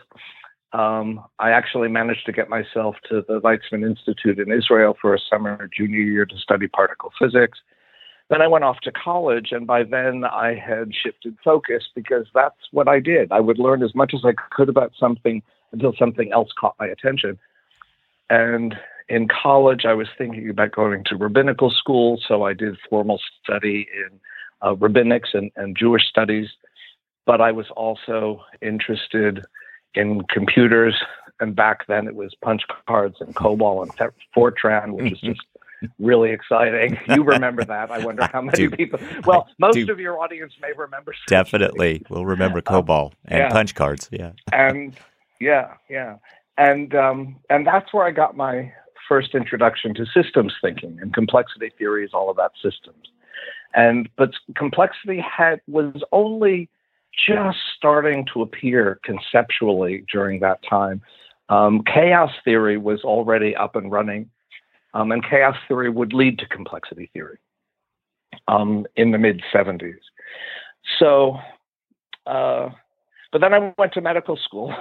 Um, 0.72 1.22
I 1.38 1.50
actually 1.50 1.88
managed 1.88 2.24
to 2.26 2.32
get 2.32 2.48
myself 2.48 2.96
to 3.10 3.22
the 3.28 3.40
Weizmann 3.40 3.86
Institute 3.86 4.38
in 4.38 4.50
Israel 4.50 4.96
for 5.00 5.14
a 5.14 5.18
summer 5.18 5.68
junior 5.76 6.00
year 6.00 6.24
to 6.24 6.38
study 6.38 6.66
particle 6.66 7.12
physics. 7.18 7.58
then 8.30 8.40
I 8.40 8.46
went 8.46 8.64
off 8.64 8.80
to 8.84 8.92
college, 8.92 9.48
and 9.50 9.66
by 9.66 9.82
then 9.82 10.24
I 10.24 10.54
had 10.54 10.94
shifted 10.94 11.36
focus 11.44 11.84
because 11.94 12.26
that's 12.34 12.56
what 12.70 12.88
I 12.88 13.00
did. 13.00 13.30
I 13.32 13.40
would 13.40 13.58
learn 13.58 13.82
as 13.82 13.94
much 13.94 14.12
as 14.14 14.20
I 14.24 14.32
could 14.50 14.70
about 14.70 14.92
something 14.98 15.42
until 15.72 15.92
something 15.98 16.32
else 16.32 16.48
caught 16.58 16.76
my 16.80 16.86
attention. 16.86 17.38
And 18.30 18.74
in 19.08 19.28
college, 19.28 19.84
I 19.84 19.94
was 19.94 20.08
thinking 20.16 20.48
about 20.48 20.72
going 20.72 21.04
to 21.04 21.16
rabbinical 21.16 21.70
school, 21.70 22.20
so 22.26 22.44
I 22.44 22.52
did 22.52 22.76
formal 22.88 23.20
study 23.42 23.88
in 23.94 24.20
uh, 24.60 24.74
rabbinics 24.74 25.34
and, 25.34 25.50
and 25.56 25.76
Jewish 25.76 26.08
studies. 26.08 26.48
But 27.26 27.40
I 27.40 27.52
was 27.52 27.66
also 27.76 28.42
interested 28.60 29.44
in 29.94 30.22
computers, 30.28 30.96
and 31.40 31.54
back 31.54 31.86
then 31.86 32.06
it 32.08 32.14
was 32.14 32.34
punch 32.42 32.62
cards 32.88 33.16
and 33.20 33.34
COBOL 33.34 33.82
and 33.82 34.12
Fortran, 34.36 34.92
which 34.92 35.12
is 35.12 35.20
just 35.20 35.40
really 35.98 36.30
exciting. 36.30 36.98
You 37.08 37.22
remember 37.22 37.64
that? 37.64 37.90
I 37.90 38.04
wonder 38.04 38.28
how 38.32 38.42
many 38.42 38.68
people. 38.68 38.98
Well, 39.24 39.48
most 39.58 39.88
of 39.88 40.00
your 40.00 40.18
audience 40.18 40.52
may 40.60 40.72
remember. 40.76 41.14
Definitely, 41.28 42.02
we'll 42.08 42.26
remember 42.26 42.58
um, 42.66 42.84
COBOL 42.84 43.12
and 43.26 43.38
yeah. 43.38 43.48
punch 43.50 43.74
cards. 43.74 44.08
Yeah, 44.10 44.32
and 44.52 44.96
yeah, 45.40 45.74
yeah, 45.88 46.16
and 46.56 46.94
um, 46.94 47.36
and 47.50 47.66
that's 47.66 47.92
where 47.92 48.04
I 48.04 48.10
got 48.10 48.36
my 48.36 48.72
first 49.08 49.34
introduction 49.34 49.94
to 49.94 50.06
systems 50.06 50.52
thinking 50.60 50.98
and 51.00 51.14
complexity 51.14 51.70
theory 51.78 52.04
is 52.04 52.12
all 52.12 52.30
about 52.30 52.52
systems. 52.62 53.08
And 53.74 54.08
but 54.16 54.30
complexity 54.56 55.20
had 55.20 55.60
was 55.66 56.02
only 56.12 56.68
just 57.26 57.58
starting 57.76 58.26
to 58.32 58.42
appear 58.42 59.00
conceptually 59.04 60.04
during 60.10 60.40
that 60.40 60.60
time. 60.68 61.02
Um, 61.48 61.82
chaos 61.84 62.30
theory 62.44 62.78
was 62.78 63.02
already 63.02 63.54
up 63.56 63.76
and 63.76 63.90
running 63.90 64.30
um, 64.94 65.12
and 65.12 65.24
chaos 65.24 65.56
theory 65.68 65.90
would 65.90 66.12
lead 66.12 66.38
to 66.38 66.46
complexity 66.46 67.10
theory 67.12 67.38
um, 68.48 68.86
in 68.96 69.10
the 69.10 69.18
mid 69.18 69.42
70s. 69.54 69.94
So, 70.98 71.38
uh, 72.26 72.70
but 73.30 73.40
then 73.40 73.54
I 73.54 73.72
went 73.78 73.94
to 73.94 74.00
medical 74.00 74.36
school 74.36 74.74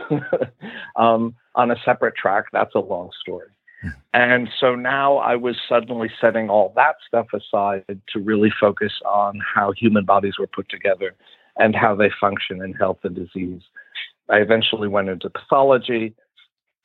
um, 0.95 1.35
on 1.55 1.71
a 1.71 1.75
separate 1.85 2.15
track. 2.15 2.45
That's 2.51 2.75
a 2.75 2.79
long 2.79 3.11
story. 3.21 3.47
And 4.13 4.49
so 4.59 4.75
now 4.75 5.17
I 5.17 5.35
was 5.35 5.55
suddenly 5.67 6.09
setting 6.19 6.49
all 6.49 6.73
that 6.75 6.95
stuff 7.07 7.27
aside 7.33 8.01
to 8.13 8.19
really 8.19 8.51
focus 8.59 8.93
on 9.05 9.39
how 9.55 9.71
human 9.71 10.05
bodies 10.05 10.33
were 10.37 10.47
put 10.47 10.69
together 10.69 11.15
and 11.57 11.75
how 11.75 11.95
they 11.95 12.09
function 12.19 12.63
in 12.63 12.73
health 12.73 12.99
and 13.03 13.15
disease. 13.15 13.61
I 14.29 14.37
eventually 14.37 14.87
went 14.87 15.09
into 15.09 15.29
pathology 15.29 16.13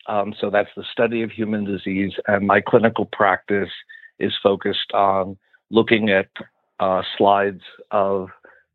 um, 0.08 0.34
so 0.40 0.50
that's 0.50 0.70
the 0.76 0.84
study 0.90 1.22
of 1.22 1.30
human 1.30 1.64
disease. 1.64 2.12
And 2.26 2.46
my 2.46 2.60
clinical 2.60 3.06
practice 3.06 3.70
is 4.18 4.32
focused 4.42 4.92
on 4.94 5.36
looking 5.70 6.10
at 6.10 6.28
uh, 6.80 7.02
slides 7.16 7.62
of 7.90 8.28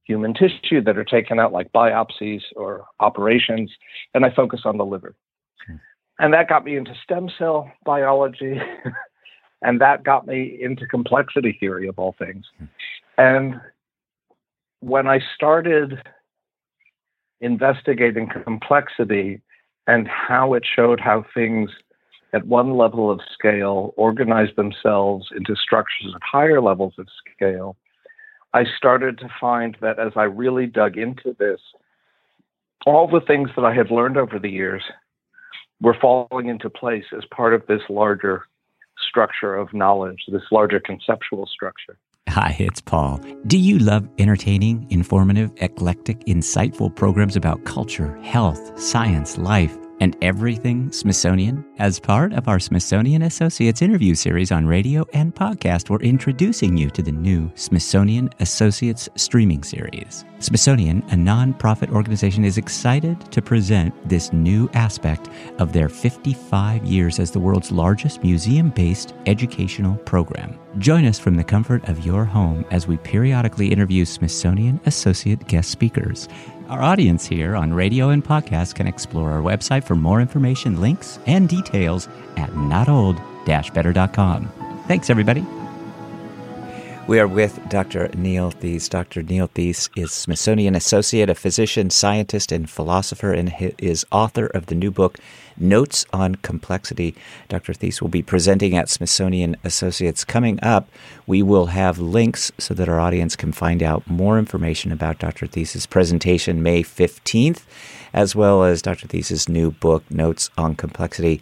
human 0.04 0.34
tissue 0.34 0.82
that 0.84 0.98
are 0.98 1.06
taken 1.06 1.40
out, 1.40 1.54
like 1.54 1.72
biopsies 1.72 2.42
or 2.56 2.86
operations. 3.00 3.72
And 4.14 4.26
I 4.26 4.34
focus 4.34 4.62
on 4.66 4.78
the 4.78 4.86
liver. 4.86 5.16
And 6.22 6.34
that 6.34 6.48
got 6.48 6.64
me 6.64 6.78
into 6.78 6.94
stem 7.04 7.30
cell 7.38 7.70
biology. 7.84 8.62
and 9.62 9.82
that 9.82 10.04
got 10.04 10.26
me 10.28 10.58
into 10.62 10.86
complexity 10.86 11.58
theory 11.60 11.88
of 11.88 12.00
all 12.00 12.16
things. 12.18 12.46
Hmm. 12.58 12.66
And 13.18 13.62
when 14.80 15.08
I 15.08 15.20
started 15.36 16.02
investigating 17.42 18.30
complexity, 18.44 19.42
and 19.88 20.08
how 20.08 20.54
it 20.54 20.64
showed 20.76 21.00
how 21.00 21.26
things 21.34 21.70
at 22.34 22.48
one 22.48 22.78
level 22.78 23.12
of 23.12 23.20
scale 23.34 23.94
organize 23.98 24.56
themselves 24.56 25.28
into 25.36 25.56
structures 25.56 26.14
at 26.16 26.22
higher 26.24 26.62
levels 26.62 26.94
of 26.98 27.08
scale, 27.36 27.76
I 28.54 28.64
started 28.78 29.18
to 29.20 29.30
find 29.40 29.76
that 29.82 30.00
as 30.00 30.14
I 30.16 30.24
really 30.24 30.66
dug 30.66 30.98
into 30.98 31.36
this, 31.40 31.60
all 32.86 33.08
the 33.08 33.22
things 33.22 33.50
that 33.56 33.66
I 33.66 33.74
had 33.74 33.92
learned 33.92 34.18
over 34.18 34.40
the 34.40 34.50
years 34.50 34.84
were 35.82 35.98
falling 36.00 36.48
into 36.48 36.70
place 36.70 37.06
as 37.16 37.24
part 37.26 37.54
of 37.54 37.66
this 37.68 37.82
larger 37.90 38.46
structure 39.08 39.56
of 39.56 39.74
knowledge, 39.74 40.24
this 40.28 40.44
larger 40.52 40.80
conceptual 40.80 41.46
structure. 41.48 41.98
Hi, 42.30 42.56
it's 42.60 42.80
Paul. 42.80 43.20
Do 43.48 43.58
you 43.58 43.80
love 43.80 44.08
entertaining, 44.20 44.88
informative, 44.90 45.52
eclectic, 45.58 46.20
insightful 46.22 46.96
programs 46.96 47.36
about 47.36 47.66
culture, 47.66 48.16
health, 48.22 48.80
science, 48.80 49.38
life? 49.38 49.76
And 50.02 50.18
everything 50.22 50.92
Smithsonian. 50.92 51.64
As 51.78 52.00
part 52.00 52.34
of 52.34 52.48
our 52.48 52.60
Smithsonian 52.60 53.22
Associates 53.22 53.82
interview 53.82 54.16
series 54.16 54.52
on 54.52 54.66
radio 54.66 55.06
and 55.14 55.34
podcast, 55.34 55.90
we're 55.90 56.00
introducing 56.00 56.76
you 56.76 56.90
to 56.90 57.04
the 57.04 57.12
new 57.12 57.50
Smithsonian 57.56 58.30
Associates 58.40 59.08
streaming 59.16 59.64
series. 59.64 60.26
Smithsonian, 60.40 61.04
a 61.12 61.16
nonprofit 61.16 61.92
organization, 61.92 62.44
is 62.44 62.58
excited 62.58 63.32
to 63.32 63.44
present 63.44 63.94
this 64.10 64.34
new 64.34 64.68
aspect 64.74 65.30
of 65.60 65.72
their 65.72 65.88
55 65.88 66.84
years 66.84 67.20
as 67.20 67.30
the 67.30 67.40
world's 67.40 67.72
largest 67.72 68.24
museum 68.24 68.72
based 68.72 69.14
educational 69.28 69.96
program. 69.98 70.60
Join 70.80 71.06
us 71.06 71.20
from 71.20 71.36
the 71.36 71.44
comfort 71.44 71.88
of 71.88 72.04
your 72.06 72.26
home 72.26 72.66
as 72.72 72.88
we 72.88 72.98
periodically 72.98 73.68
interview 73.68 74.04
Smithsonian 74.04 74.80
Associate 74.88 75.48
guest 75.48 75.70
speakers. 75.70 76.28
Our 76.72 76.82
audience 76.82 77.26
here 77.26 77.56
on 77.58 77.74
radio 77.74 78.12
and 78.12 78.24
podcast 78.24 78.76
can 78.76 78.88
explore 78.88 79.32
our 79.32 79.42
website 79.42 79.84
for 79.84 79.96
more 79.96 80.22
information, 80.22 80.80
links, 80.80 81.20
and 81.28 81.50
details 81.50 82.08
at 82.38 82.50
notold-better.com. 82.52 84.52
Thanks, 84.88 85.10
everybody. 85.10 85.46
We 87.08 87.20
are 87.20 87.28
with 87.28 87.60
Dr. 87.68 88.10
Neil 88.16 88.52
Theise. 88.52 88.88
Dr. 88.88 89.24
Neil 89.24 89.48
Theise 89.48 89.90
is 89.96 90.12
Smithsonian 90.12 90.76
Associate, 90.76 91.30
a 91.30 91.36
physician, 91.36 91.90
scientist, 91.90 92.52
and 92.52 92.70
philosopher, 92.70 93.34
and 93.34 93.54
is 93.80 94.06
author 94.12 94.46
of 94.46 94.68
the 94.68 94.76
new 94.76 94.92
book, 94.92 95.18
Notes 95.58 96.06
on 96.14 96.36
Complexity. 96.36 97.16
Dr. 97.50 97.74
Theise 97.74 98.02
will 98.02 98.10
be 98.10 98.22
presenting 98.22 98.78
at 98.78 98.88
Smithsonian 98.88 99.58
Associates. 99.64 100.24
Coming 100.24 100.60
up, 100.64 100.88
we 101.26 101.42
will 101.42 101.68
have 101.68 101.98
links 101.98 102.52
so 102.60 102.74
that 102.76 102.88
our 102.88 103.00
audience 103.00 103.36
can 103.36 103.52
find 103.52 103.84
out 103.84 104.08
more 104.08 104.40
information 104.40 104.92
about 104.92 105.20
Dr. 105.20 105.48
Theise's 105.48 105.88
presentation 105.88 106.64
May 106.64 106.84
15th, 106.84 107.64
as 108.14 108.36
well 108.36 108.64
as 108.64 108.82
Dr. 108.82 109.08
Theise's 109.08 109.50
new 109.50 109.72
book, 109.72 110.10
Notes 110.10 110.50
on 110.58 110.76
Complexity. 110.76 111.42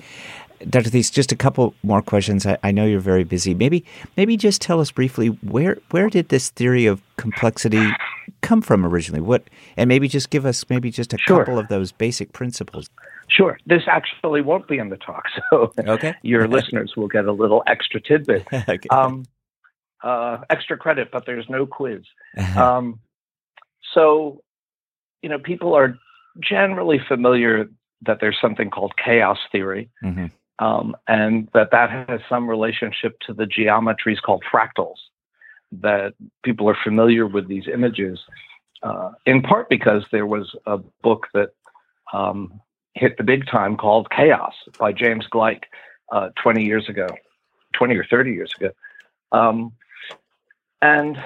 Dr. 0.68 0.90
Theise, 0.90 1.10
just 1.10 1.32
a 1.32 1.36
couple 1.36 1.74
more 1.84 2.02
questions. 2.02 2.46
I, 2.46 2.58
I, 2.64 2.72
know 2.72 2.86
you're 2.86 3.00
very 3.00 3.24
busy. 3.24 3.54
Maybe, 3.54 3.86
maybe 4.18 4.36
just 4.38 4.62
tell 4.62 4.80
us 4.80 4.92
briefly 4.92 5.28
where 5.28 5.78
where 5.92 6.10
did 6.10 6.30
this 6.30 6.50
theory 6.50 6.86
of 6.86 7.02
complexity 7.18 7.86
come 8.42 8.62
from 8.62 8.86
originally? 8.86 9.22
What, 9.22 9.44
and 9.78 9.88
maybe 9.88 10.08
just 10.08 10.30
give 10.30 10.46
us 10.46 10.66
maybe 10.70 10.92
just 10.92 11.14
a 11.14 11.18
sure. 11.18 11.40
couple 11.40 11.60
of 11.60 11.68
those 11.68 11.92
basic 11.92 12.34
principles. 12.34 12.90
Sure. 13.30 13.58
This 13.66 13.84
actually 13.88 14.42
won't 14.42 14.68
be 14.68 14.80
in 14.80 14.90
the 14.90 14.98
talk, 14.98 15.24
so 15.50 15.72
okay. 15.80 16.16
your 16.24 16.48
listeners 16.50 16.94
will 16.98 17.08
get 17.08 17.26
a 17.26 17.32
little 17.32 17.64
extra 17.68 18.02
tidbit, 18.02 18.46
okay. 18.54 18.90
um, 18.90 19.26
uh, 20.04 20.40
extra 20.50 20.78
credit, 20.78 21.10
but 21.12 21.26
there's 21.26 21.46
no 21.50 21.66
quiz. 21.66 22.02
Um, 22.56 23.00
so, 23.94 24.42
you 25.22 25.30
know, 25.30 25.40
people 25.40 25.74
are 25.74 25.98
generally 26.42 27.00
familiar 27.08 27.70
that 28.04 28.20
there's 28.22 28.38
something 28.42 28.70
called 28.70 28.94
chaos 29.04 29.38
theory. 29.52 29.90
Mm-hmm 30.04 30.28
um, 30.60 30.96
and 31.08 31.48
that 31.54 31.72
that 31.72 31.90
has 31.90 32.20
some 32.30 32.50
relationship 32.50 33.18
to 33.22 33.34
the 33.34 33.46
geometries 33.46 34.22
called 34.22 34.44
fractals. 34.52 34.98
That 35.72 36.14
people 36.44 36.68
are 36.70 36.78
familiar 36.84 37.28
with 37.28 37.48
these 37.48 37.68
images, 37.72 38.20
uh, 38.82 39.12
in 39.26 39.42
part 39.42 39.70
because 39.70 40.04
there 40.12 40.26
was 40.26 40.56
a 40.66 40.80
book 41.04 41.28
that 41.34 41.52
um, 42.12 42.60
hit 42.96 43.18
the 43.18 43.24
big 43.24 43.46
time 43.46 43.78
called 43.78 44.10
Chaos 44.10 44.54
by 44.80 44.92
James 44.92 45.28
Gleick 45.32 45.64
uh, 46.12 46.30
20 46.42 46.66
years 46.66 46.90
ago, 46.90 47.08
20 47.74 47.96
or 47.96 48.04
30 48.04 48.32
years 48.32 48.52
ago. 48.60 48.72
Um, 49.32 49.74
and 50.82 51.18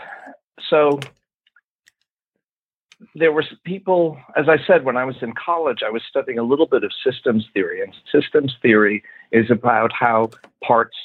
so 0.70 1.00
there 3.16 3.32
were 3.32 3.44
people, 3.64 4.18
as 4.36 4.50
I 4.50 4.58
said, 4.66 4.84
when 4.84 4.98
I 4.98 5.06
was 5.06 5.16
in 5.22 5.34
college, 5.34 5.80
I 5.86 5.90
was 5.90 6.02
studying 6.08 6.40
a 6.40 6.44
little 6.44 6.68
bit 6.68 6.84
of 6.84 6.92
systems 7.04 7.46
theory, 7.54 7.82
and 7.82 7.94
systems 8.12 8.56
theory 8.62 9.04
is 9.32 9.50
about 9.50 9.92
how 9.94 10.30
parts 10.64 10.98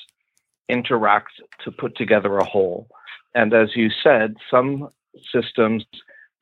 interact 0.69 1.33
to 1.65 1.71
put 1.71 1.97
together 1.97 2.39
a 2.39 2.45
whole. 2.45 2.89
And 3.35 3.55
as 3.55 3.77
you 3.77 3.91
said, 4.03 4.37
some 4.51 4.89
systems, 5.33 5.85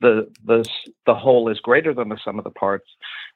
the 0.00 0.30
the 0.44 0.64
the 1.06 1.14
whole 1.14 1.48
is 1.48 1.58
greater 1.60 1.94
than 1.94 2.08
the 2.08 2.18
sum 2.24 2.38
of 2.38 2.44
the 2.44 2.50
parts. 2.50 2.88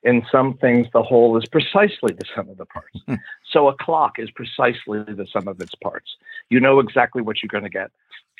In 0.02 0.22
some 0.30 0.56
things, 0.58 0.86
the 0.92 1.02
whole 1.02 1.36
is 1.36 1.46
precisely 1.46 2.12
the 2.12 2.26
sum 2.34 2.48
of 2.48 2.58
the 2.58 2.66
parts. 2.66 2.98
Hmm. 3.06 3.14
so 3.50 3.68
a 3.68 3.76
clock 3.76 4.18
is 4.18 4.30
precisely 4.30 5.02
the 5.02 5.26
sum 5.32 5.48
of 5.48 5.60
its 5.60 5.74
parts. 5.76 6.16
You 6.48 6.60
know 6.60 6.80
exactly 6.80 7.22
what 7.22 7.42
you're 7.42 7.48
going 7.48 7.64
to 7.64 7.70
get. 7.70 7.90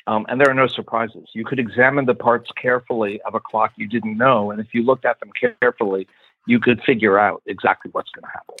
Um, 0.07 0.25
and 0.29 0.39
there 0.41 0.49
are 0.49 0.55
no 0.55 0.67
surprises. 0.67 1.29
You 1.33 1.45
could 1.45 1.59
examine 1.59 2.05
the 2.05 2.15
parts 2.15 2.49
carefully 2.59 3.21
of 3.21 3.35
a 3.35 3.39
clock 3.39 3.73
you 3.75 3.87
didn't 3.87 4.17
know, 4.17 4.51
and 4.51 4.59
if 4.59 4.73
you 4.73 4.83
looked 4.83 5.05
at 5.05 5.19
them 5.19 5.31
carefully, 5.61 6.07
you 6.47 6.59
could 6.59 6.81
figure 6.83 7.19
out 7.19 7.41
exactly 7.45 7.91
what's 7.91 8.09
going 8.11 8.23
to 8.23 8.31
happen, 8.31 8.55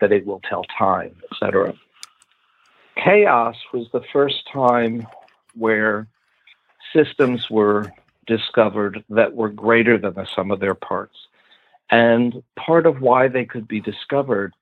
that 0.00 0.12
it 0.12 0.26
will 0.26 0.40
tell 0.48 0.64
time, 0.78 1.16
etc. 1.32 1.74
Chaos 2.96 3.56
was 3.72 3.88
the 3.92 4.02
first 4.12 4.48
time 4.52 5.06
where 5.54 6.06
systems 6.92 7.50
were 7.50 7.90
discovered 8.26 9.04
that 9.08 9.34
were 9.34 9.48
greater 9.48 9.98
than 9.98 10.14
the 10.14 10.26
sum 10.34 10.50
of 10.50 10.60
their 10.60 10.74
parts. 10.74 11.16
And 11.90 12.42
part 12.56 12.86
of 12.86 13.00
why 13.00 13.28
they 13.28 13.44
could 13.44 13.68
be 13.68 13.80
discovered 13.80 14.54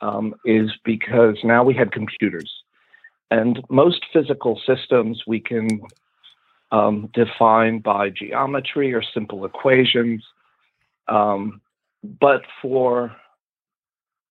um, 0.00 0.34
is 0.44 0.70
because 0.84 1.36
now 1.44 1.64
we 1.64 1.74
had 1.74 1.92
computers. 1.92 2.57
And 3.30 3.62
most 3.68 4.06
physical 4.12 4.60
systems 4.66 5.22
we 5.26 5.40
can 5.40 5.80
um, 6.70 7.10
define 7.12 7.80
by 7.80 8.10
geometry 8.10 8.92
or 8.94 9.02
simple 9.02 9.44
equations. 9.44 10.24
Um, 11.08 11.60
but 12.20 12.42
for 12.62 13.14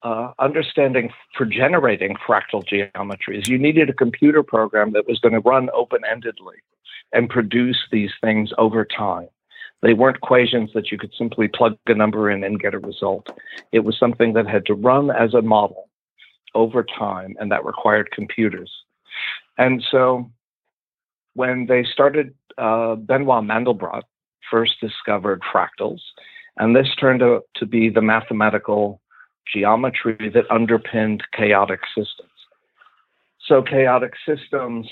uh, 0.04 0.32
understanding 0.40 1.10
for 1.36 1.46
generating 1.46 2.16
fractal 2.28 2.64
geometries, 2.66 3.48
you 3.48 3.58
needed 3.58 3.90
a 3.90 3.94
computer 3.94 4.44
program 4.44 4.94
that 4.94 5.08
was 5.08 5.20
going 5.20 5.34
to 5.34 5.40
run 5.40 5.70
open 5.74 6.02
endedly 6.10 6.58
and 7.14 7.30
produce 7.30 7.78
these 7.92 8.12
things 8.22 8.52
over 8.58 8.86
time. 8.86 9.28
They 9.82 9.94
weren't 9.94 10.18
equations 10.18 10.72
that 10.74 10.92
you 10.92 10.98
could 10.98 11.14
simply 11.18 11.48
plug 11.48 11.78
a 11.88 11.94
number 11.94 12.32
in 12.32 12.44
and 12.44 12.60
get 12.60 12.74
a 12.74 12.80
result. 12.80 13.30
It 13.72 13.82
was 13.82 13.98
something 14.00 14.34
that 14.34 14.48
had 14.48 14.66
to 14.68 14.74
run 14.74 15.12
as 15.12 15.34
a 15.34 15.42
model 15.42 15.90
over 16.56 16.84
time, 16.84 17.36
and 17.40 17.52
that 17.52 17.66
required 17.66 18.10
computers. 18.12 18.72
And 19.58 19.84
so 19.92 20.30
when 21.34 21.66
they 21.68 21.84
started, 21.84 22.34
uh, 22.58 22.96
Benoit 22.96 23.44
Mandelbrot 23.44 24.04
first 24.50 24.80
discovered 24.82 25.42
fractals, 25.54 26.00
and 26.58 26.76
this 26.76 26.88
turned 27.00 27.22
out 27.22 27.44
to 27.56 27.66
be 27.66 27.90
the 27.90 28.02
mathematical 28.02 29.02
geometry 29.54 30.32
that 30.34 30.50
underpinned 30.50 31.24
chaotic 31.34 31.82
systems. 31.96 32.30
So, 33.48 33.62
chaotic 33.62 34.14
systems 34.28 34.90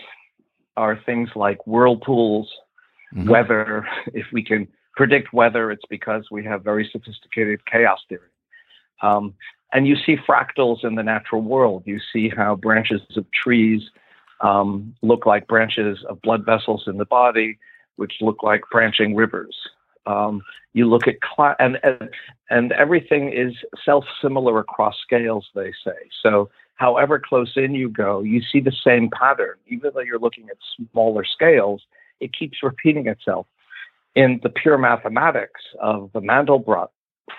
are 0.78 1.00
things 1.06 1.30
like 1.36 1.66
whirlpools, 1.66 2.50
mm-hmm. 3.14 3.30
weather. 3.30 3.88
If 4.14 4.28
we 4.32 4.44
can 4.44 4.68
predict 4.96 5.34
weather, 5.34 5.72
it's 5.72 5.86
because 5.90 6.26
we 6.32 6.44
have 6.46 6.64
very 6.64 6.88
sophisticated 6.92 7.66
chaos 7.66 8.00
theory. 8.08 8.30
Um, 9.02 9.34
and 9.74 9.88
you 9.88 9.98
see 10.06 10.16
fractals 10.16 10.86
in 10.86 10.96
the 10.96 11.04
natural 11.04 11.42
world. 11.42 11.84
You 11.86 12.00
see 12.14 12.30
how 12.30 12.56
branches 12.56 13.02
of 13.18 13.26
trees 13.32 13.82
um, 14.42 14.96
look 15.02 15.26
like 15.26 15.48
branches 15.48 16.04
of 16.10 16.22
blood 16.22 16.46
vessels 16.46 16.84
in 16.88 16.98
the 16.98 17.06
body, 17.06 17.58
which 17.96 18.14
look 18.22 18.44
like 18.44 18.62
branching 18.72 19.16
rivers. 19.16 19.56
Um, 20.06 20.42
you 20.74 20.88
look 20.88 21.08
at 21.08 21.16
cl- 21.36 21.56
and, 21.58 21.80
and 21.84 22.10
and 22.50 22.72
everything 22.74 23.32
is 23.34 23.54
self-similar 23.84 24.60
across 24.60 24.96
scales. 25.02 25.48
They 25.56 25.72
say 25.84 25.98
so. 26.22 26.50
However 26.76 27.20
close 27.20 27.54
in 27.56 27.74
you 27.74 27.90
go, 27.90 28.22
you 28.22 28.42
see 28.42 28.60
the 28.60 28.74
same 28.84 29.10
pattern, 29.10 29.56
even 29.68 29.92
though 29.94 30.02
you're 30.02 30.20
looking 30.20 30.50
at 30.50 30.58
smaller 30.92 31.24
scales. 31.24 31.82
It 32.20 32.32
keeps 32.38 32.62
repeating 32.62 33.08
itself. 33.08 33.48
In 34.16 34.40
the 34.44 34.50
pure 34.50 34.78
mathematics 34.78 35.62
of 35.82 36.10
the 36.14 36.22
Mandelbrot 36.22 36.88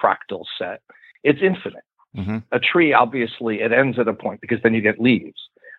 fractal 0.02 0.44
set, 0.58 0.82
it's 1.22 1.40
infinite. 1.42 1.84
Mm-hmm. 2.16 2.38
A 2.52 2.58
tree, 2.58 2.92
obviously, 2.92 3.60
it 3.60 3.72
ends 3.72 3.98
at 3.98 4.08
a 4.08 4.14
point 4.14 4.40
because 4.40 4.58
then 4.62 4.74
you 4.74 4.80
get 4.80 5.00
leaves. 5.00 5.38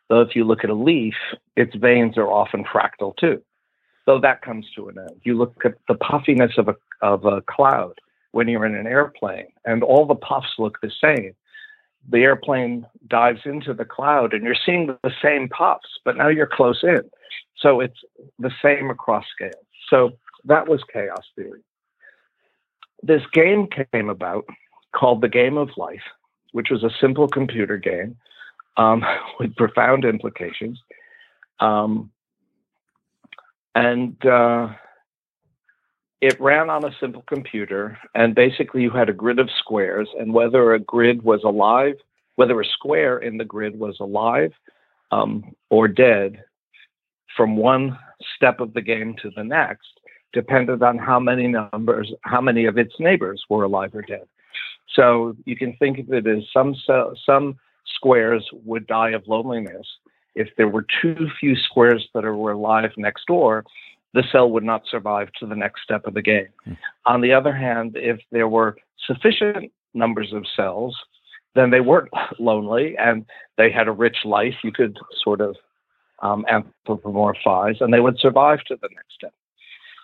Though 0.10 0.22
if 0.22 0.36
you 0.36 0.46
look 0.46 0.64
at 0.64 0.70
a 0.70 0.76
leaf, 0.76 1.16
its 1.56 1.76
veins 1.76 2.18
are 2.18 2.32
often 2.32 2.64
fractal 2.64 3.16
too. 3.18 3.42
So 4.06 4.20
that 4.22 4.42
comes 4.42 4.66
to 4.76 4.88
an 4.88 4.98
end. 4.98 5.20
You 5.24 5.38
look 5.38 5.66
at 5.66 5.74
the 5.88 5.96
puffiness 5.96 6.54
of 6.58 6.70
a 6.70 6.76
of 7.02 7.26
a 7.26 7.42
cloud 7.42 7.94
when 8.32 8.48
you're 8.48 8.66
in 8.66 8.76
an 8.76 8.88
airplane, 8.88 9.48
and 9.66 9.84
all 9.84 10.06
the 10.06 10.16
puffs 10.16 10.54
look 10.58 10.80
the 10.82 10.92
same. 11.02 11.34
The 12.10 12.20
airplane 12.20 12.86
dives 13.08 13.42
into 13.44 13.74
the 13.74 13.84
cloud, 13.84 14.34
and 14.34 14.44
you're 14.44 14.56
seeing 14.66 14.88
the 14.88 15.12
same 15.22 15.50
puffs, 15.50 16.00
but 16.06 16.16
now 16.16 16.30
you're 16.30 16.48
close 16.48 16.80
in. 16.84 17.02
So 17.58 17.82
it's 17.82 18.00
the 18.40 18.52
same 18.62 18.90
across 18.90 19.26
scale. 19.36 19.60
So 19.90 20.12
that 20.46 20.70
was 20.70 20.82
chaos 20.94 21.26
theory. 21.36 21.64
This 23.04 23.24
game 23.34 23.68
came 23.92 24.10
about 24.10 24.46
called 24.96 25.22
the 25.22 25.30
Game 25.30 25.58
of 25.58 25.70
Life, 25.76 26.08
which 26.54 26.70
was 26.70 26.84
a 26.84 26.90
simple 27.02 27.28
computer 27.28 27.78
game 27.78 28.16
um, 28.78 29.04
with 29.40 29.56
profound 29.56 30.06
implications. 30.06 30.80
Um, 31.60 32.12
and 33.76 34.26
uh, 34.26 34.70
it 36.22 36.40
ran 36.40 36.70
on 36.70 36.86
a 36.86 36.96
simple 37.00 37.24
computer, 37.28 37.98
and 38.16 38.34
basically 38.34 38.82
you 38.82 38.90
had 38.90 39.10
a 39.10 39.14
grid 39.14 39.40
of 39.40 39.50
squares, 39.60 40.10
and 40.20 40.34
whether 40.34 40.74
a 40.74 40.80
grid 40.80 41.24
was 41.24 41.42
alive, 41.44 41.96
whether 42.36 42.60
a 42.60 42.66
square 42.66 43.20
in 43.20 43.38
the 43.38 43.46
grid 43.46 43.78
was 43.78 43.98
alive 44.00 44.52
um, 45.12 45.56
or 45.70 45.88
dead, 45.88 46.44
from 47.36 47.56
one 47.56 47.98
step 48.36 48.60
of 48.60 48.74
the 48.74 48.82
game 48.82 49.16
to 49.22 49.30
the 49.36 49.44
next, 49.44 50.00
depended 50.34 50.82
on 50.82 50.98
how 50.98 51.20
many 51.20 51.48
numbers, 51.48 52.12
how 52.22 52.42
many 52.42 52.66
of 52.66 52.78
its 52.80 52.94
neighbors 53.00 53.44
were 53.50 53.64
alive 53.64 53.94
or 53.94 54.02
dead. 54.02 54.28
So 54.96 55.36
you 55.46 55.56
can 55.56 55.76
think 55.78 56.00
of 56.00 56.12
it 56.12 56.26
as 56.26 56.44
some 56.52 56.76
some 57.26 57.58
squares 57.96 58.48
would 58.66 58.88
die 58.88 59.12
of 59.12 59.28
loneliness. 59.28 59.88
If 60.36 60.50
there 60.58 60.68
were 60.68 60.86
too 61.02 61.30
few 61.40 61.56
squares 61.56 62.08
that 62.14 62.24
were 62.24 62.52
alive 62.52 62.92
next 62.98 63.26
door, 63.28 63.66
the 64.14 64.24
cell 64.32 64.50
would 64.52 64.64
not 64.64 64.84
survive 64.90 65.30
to 65.40 65.46
the 65.46 65.56
next 65.56 65.84
step 65.84 66.06
of 66.06 66.14
the 66.14 66.22
game. 66.22 66.48
Mm. 66.68 66.78
On 67.06 67.22
the 67.22 67.34
other 67.34 67.54
hand, 67.54 67.96
if 67.96 68.20
there 68.32 68.48
were 68.48 68.78
sufficient 69.06 69.72
numbers 69.94 70.34
of 70.34 70.46
cells, 70.56 70.96
then 71.56 71.72
they 71.72 71.82
weren't 71.82 72.10
lonely 72.40 72.96
and 72.98 73.26
they 73.58 73.72
had 73.72 73.88
a 73.88 73.92
rich 73.92 74.18
life 74.26 74.56
you 74.64 74.72
could 74.72 74.98
sort 75.24 75.42
of 75.42 75.56
um, 76.22 76.46
anthropomorphize 76.50 77.82
and 77.82 77.94
they 77.94 78.00
would 78.00 78.20
survive 78.20 78.60
to 78.66 78.76
the 78.82 78.90
next 78.96 79.14
step. 79.14 79.34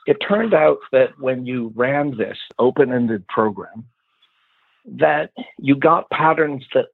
It 0.06 0.18
turned 0.28 0.54
out 0.54 0.80
that 0.92 1.18
when 1.20 1.46
you 1.46 1.72
ran 1.76 2.18
this 2.18 2.38
open 2.60 2.92
ended 2.92 3.26
program, 3.28 3.86
that 4.86 5.32
you 5.58 5.76
got 5.76 6.10
patterns 6.10 6.66
that 6.74 6.88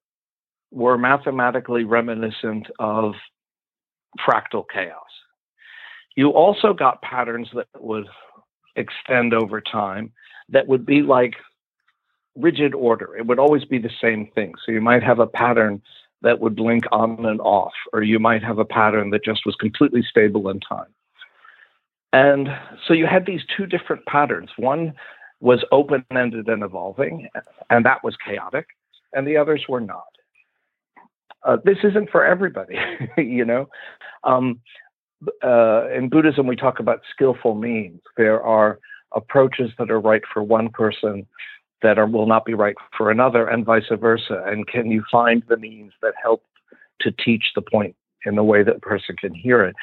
were 0.71 0.97
mathematically 0.97 1.83
reminiscent 1.83 2.67
of 2.79 3.13
fractal 4.27 4.65
chaos. 4.71 5.03
You 6.15 6.29
also 6.29 6.73
got 6.73 7.01
patterns 7.01 7.47
that 7.53 7.67
would 7.79 8.07
extend 8.75 9.33
over 9.33 9.61
time 9.61 10.11
that 10.49 10.67
would 10.67 10.85
be 10.85 11.01
like 11.01 11.35
rigid 12.35 12.73
order. 12.73 13.15
It 13.17 13.25
would 13.27 13.39
always 13.39 13.65
be 13.65 13.77
the 13.77 13.91
same 14.01 14.27
thing. 14.33 14.53
So 14.65 14.71
you 14.71 14.81
might 14.81 15.03
have 15.03 15.19
a 15.19 15.27
pattern 15.27 15.81
that 16.21 16.39
would 16.39 16.55
blink 16.55 16.85
on 16.91 17.25
and 17.25 17.39
off, 17.41 17.73
or 17.93 18.03
you 18.03 18.19
might 18.19 18.43
have 18.43 18.59
a 18.59 18.65
pattern 18.65 19.09
that 19.11 19.23
just 19.23 19.45
was 19.45 19.55
completely 19.55 20.03
stable 20.09 20.49
in 20.49 20.59
time. 20.59 20.93
And 22.11 22.49
so 22.87 22.93
you 22.93 23.05
had 23.05 23.25
these 23.25 23.41
two 23.55 23.65
different 23.65 24.05
patterns. 24.05 24.49
One 24.57 24.93
was 25.39 25.63
open 25.71 26.03
ended 26.11 26.47
and 26.47 26.63
evolving, 26.63 27.29
and 27.69 27.85
that 27.85 28.03
was 28.03 28.15
chaotic, 28.25 28.67
and 29.13 29.25
the 29.25 29.37
others 29.37 29.63
were 29.69 29.79
not. 29.79 30.07
Uh, 31.45 31.57
this 31.63 31.77
isn't 31.83 32.09
for 32.09 32.25
everybody, 32.25 32.75
you 33.17 33.45
know. 33.45 33.67
Um, 34.23 34.59
uh, 35.43 35.89
in 35.89 36.09
Buddhism, 36.09 36.47
we 36.47 36.55
talk 36.55 36.79
about 36.79 37.01
skillful 37.11 37.55
means. 37.55 38.01
There 38.17 38.41
are 38.41 38.79
approaches 39.13 39.71
that 39.77 39.89
are 39.89 39.99
right 39.99 40.21
for 40.33 40.43
one 40.43 40.69
person 40.69 41.25
that 41.81 41.97
are, 41.97 42.07
will 42.07 42.27
not 42.27 42.45
be 42.45 42.53
right 42.53 42.75
for 42.97 43.09
another, 43.09 43.47
and 43.47 43.65
vice 43.65 43.83
versa. 43.99 44.43
And 44.45 44.67
can 44.67 44.91
you 44.91 45.03
find 45.11 45.43
the 45.47 45.57
means 45.57 45.93
that 46.01 46.13
help 46.21 46.43
to 47.01 47.11
teach 47.11 47.45
the 47.55 47.61
point 47.61 47.95
in 48.25 48.35
the 48.35 48.43
way 48.43 48.63
that 48.63 48.77
a 48.77 48.79
person 48.79 49.15
can 49.15 49.33
hear 49.33 49.63
it? 49.63 49.75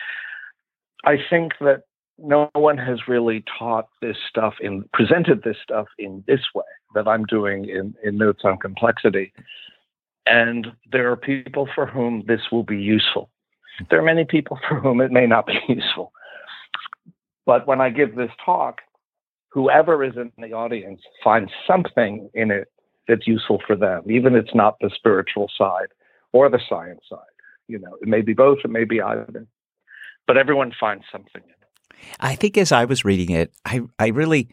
I 1.05 1.17
think 1.31 1.53
that 1.61 1.83
no 2.19 2.51
one 2.55 2.79
has 2.79 3.09
really 3.09 3.45
taught 3.59 3.89
this 4.01 4.17
stuff 4.29 4.55
in 4.61 4.85
presented 4.93 5.43
this 5.43 5.57
stuff 5.63 5.87
in 5.99 6.25
this 6.27 6.41
way 6.55 6.65
that 6.95 7.07
I'm 7.07 7.25
doing 7.25 7.69
in, 7.69 7.95
in 8.03 8.17
Notes 8.17 8.43
on 8.45 8.59
Complexity. 8.59 9.33
And 10.27 10.69
there 10.91 11.11
are 11.11 11.17
people 11.17 11.69
for 11.75 11.87
whom 11.87 12.25
this 12.27 12.41
will 12.51 12.65
be 12.65 12.79
useful. 12.79 13.31
There 13.91 14.01
are 14.01 14.05
many 14.05 14.25
people 14.25 14.59
for 14.69 14.81
whom 14.81 15.01
it 15.01 15.13
may 15.13 15.27
not 15.27 15.47
be 15.47 15.59
useful. 15.69 16.13
But 17.45 17.67
when 17.67 17.81
I 17.81 17.91
give 17.91 18.17
this 18.17 18.31
talk, 18.45 18.81
whoever 19.51 20.03
is 20.03 20.17
in 20.17 20.33
the 20.39 20.53
audience 20.53 21.01
finds 21.23 21.53
something 21.67 22.29
in 22.35 22.51
it 22.51 22.69
that's 23.07 23.27
useful 23.27 23.63
for 23.67 23.77
them, 23.77 24.03
even 24.11 24.35
if 24.35 24.45
it's 24.45 24.55
not 24.55 24.77
the 24.81 24.91
spiritual 24.95 25.49
side 25.57 25.89
or 26.33 26.51
the 26.51 26.61
science 26.69 27.01
side. 27.09 27.21
You 27.69 27.79
know, 27.79 27.97
it 28.01 28.09
may 28.09 28.21
be 28.21 28.33
both, 28.33 28.59
it 28.65 28.71
may 28.71 28.85
be 28.85 29.01
either. 29.01 29.47
But 30.27 30.37
everyone 30.37 30.73
finds 30.79 31.05
something 31.11 31.43
in 31.43 31.51
it. 31.51 31.57
I 32.21 32.35
think 32.35 32.59
as 32.59 32.73
I 32.73 32.85
was 32.85 33.05
reading 33.05 33.31
it, 33.31 33.53
I 33.65 33.81
I 33.99 34.09
really 34.09 34.49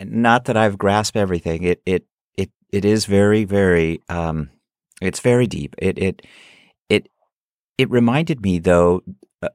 not 0.00 0.44
that 0.44 0.56
I've 0.56 0.78
grasped 0.78 1.16
everything. 1.16 1.62
It 1.62 1.82
it 1.84 2.06
it 2.36 2.50
it 2.70 2.84
is 2.84 3.06
very 3.06 3.44
very 3.44 4.00
um 4.08 4.50
it's 5.00 5.20
very 5.20 5.46
deep. 5.46 5.74
It 5.78 5.98
it 5.98 6.26
it 6.88 7.08
it 7.76 7.90
reminded 7.90 8.42
me 8.42 8.58
though 8.58 9.02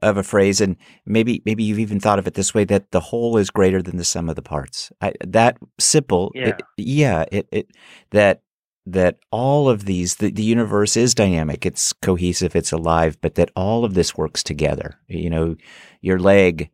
of 0.00 0.16
a 0.16 0.22
phrase 0.22 0.62
and 0.62 0.76
maybe 1.04 1.42
maybe 1.44 1.62
you've 1.62 1.78
even 1.78 2.00
thought 2.00 2.18
of 2.18 2.26
it 2.26 2.34
this 2.34 2.54
way 2.54 2.64
that 2.64 2.90
the 2.90 3.00
whole 3.00 3.36
is 3.36 3.50
greater 3.50 3.82
than 3.82 3.98
the 3.98 4.04
sum 4.04 4.28
of 4.28 4.36
the 4.36 4.42
parts. 4.42 4.90
I, 5.00 5.12
that 5.26 5.58
simple 5.78 6.32
yeah. 6.34 6.48
It, 6.48 6.62
yeah, 6.76 7.24
it 7.30 7.48
it 7.52 7.66
that 8.10 8.40
that 8.86 9.18
all 9.30 9.68
of 9.68 9.84
these 9.86 10.16
the, 10.16 10.30
the 10.30 10.42
universe 10.42 10.94
is 10.94 11.14
dynamic 11.14 11.64
it's 11.64 11.94
cohesive 11.94 12.54
it's 12.54 12.70
alive 12.70 13.16
but 13.22 13.34
that 13.34 13.50
all 13.56 13.82
of 13.82 13.94
this 13.94 14.14
works 14.14 14.42
together 14.42 15.00
you 15.08 15.30
know 15.30 15.56
your 16.02 16.18
leg 16.18 16.70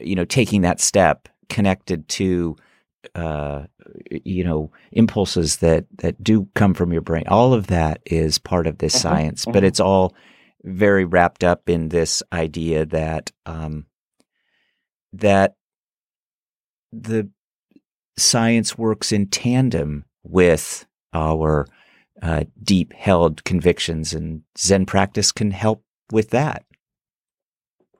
you 0.00 0.14
know, 0.14 0.24
taking 0.24 0.62
that 0.62 0.80
step 0.80 1.28
connected 1.48 2.08
to, 2.08 2.56
uh, 3.14 3.66
you 4.10 4.44
know, 4.44 4.70
impulses 4.92 5.58
that, 5.58 5.86
that 5.98 6.22
do 6.22 6.48
come 6.54 6.74
from 6.74 6.92
your 6.92 7.02
brain. 7.02 7.24
All 7.28 7.54
of 7.54 7.68
that 7.68 8.00
is 8.06 8.38
part 8.38 8.66
of 8.66 8.78
this 8.78 8.94
Mhm, 8.94 9.00
science, 9.00 9.44
but 9.44 9.62
mhm. 9.62 9.66
it's 9.66 9.80
all 9.80 10.14
very 10.64 11.04
wrapped 11.04 11.44
up 11.44 11.68
in 11.68 11.88
this 11.88 12.22
idea 12.32 12.84
that, 12.86 13.32
um, 13.46 13.86
that 15.12 15.54
the 16.92 17.30
science 18.18 18.76
works 18.76 19.12
in 19.12 19.26
tandem 19.28 20.04
with 20.22 20.86
our 21.12 21.66
uh, 22.22 22.44
deep 22.62 22.92
held 22.92 23.44
convictions, 23.44 24.12
and 24.12 24.42
Zen 24.58 24.86
practice 24.86 25.32
can 25.32 25.50
help 25.50 25.84
with 26.10 26.30
that. 26.30 26.65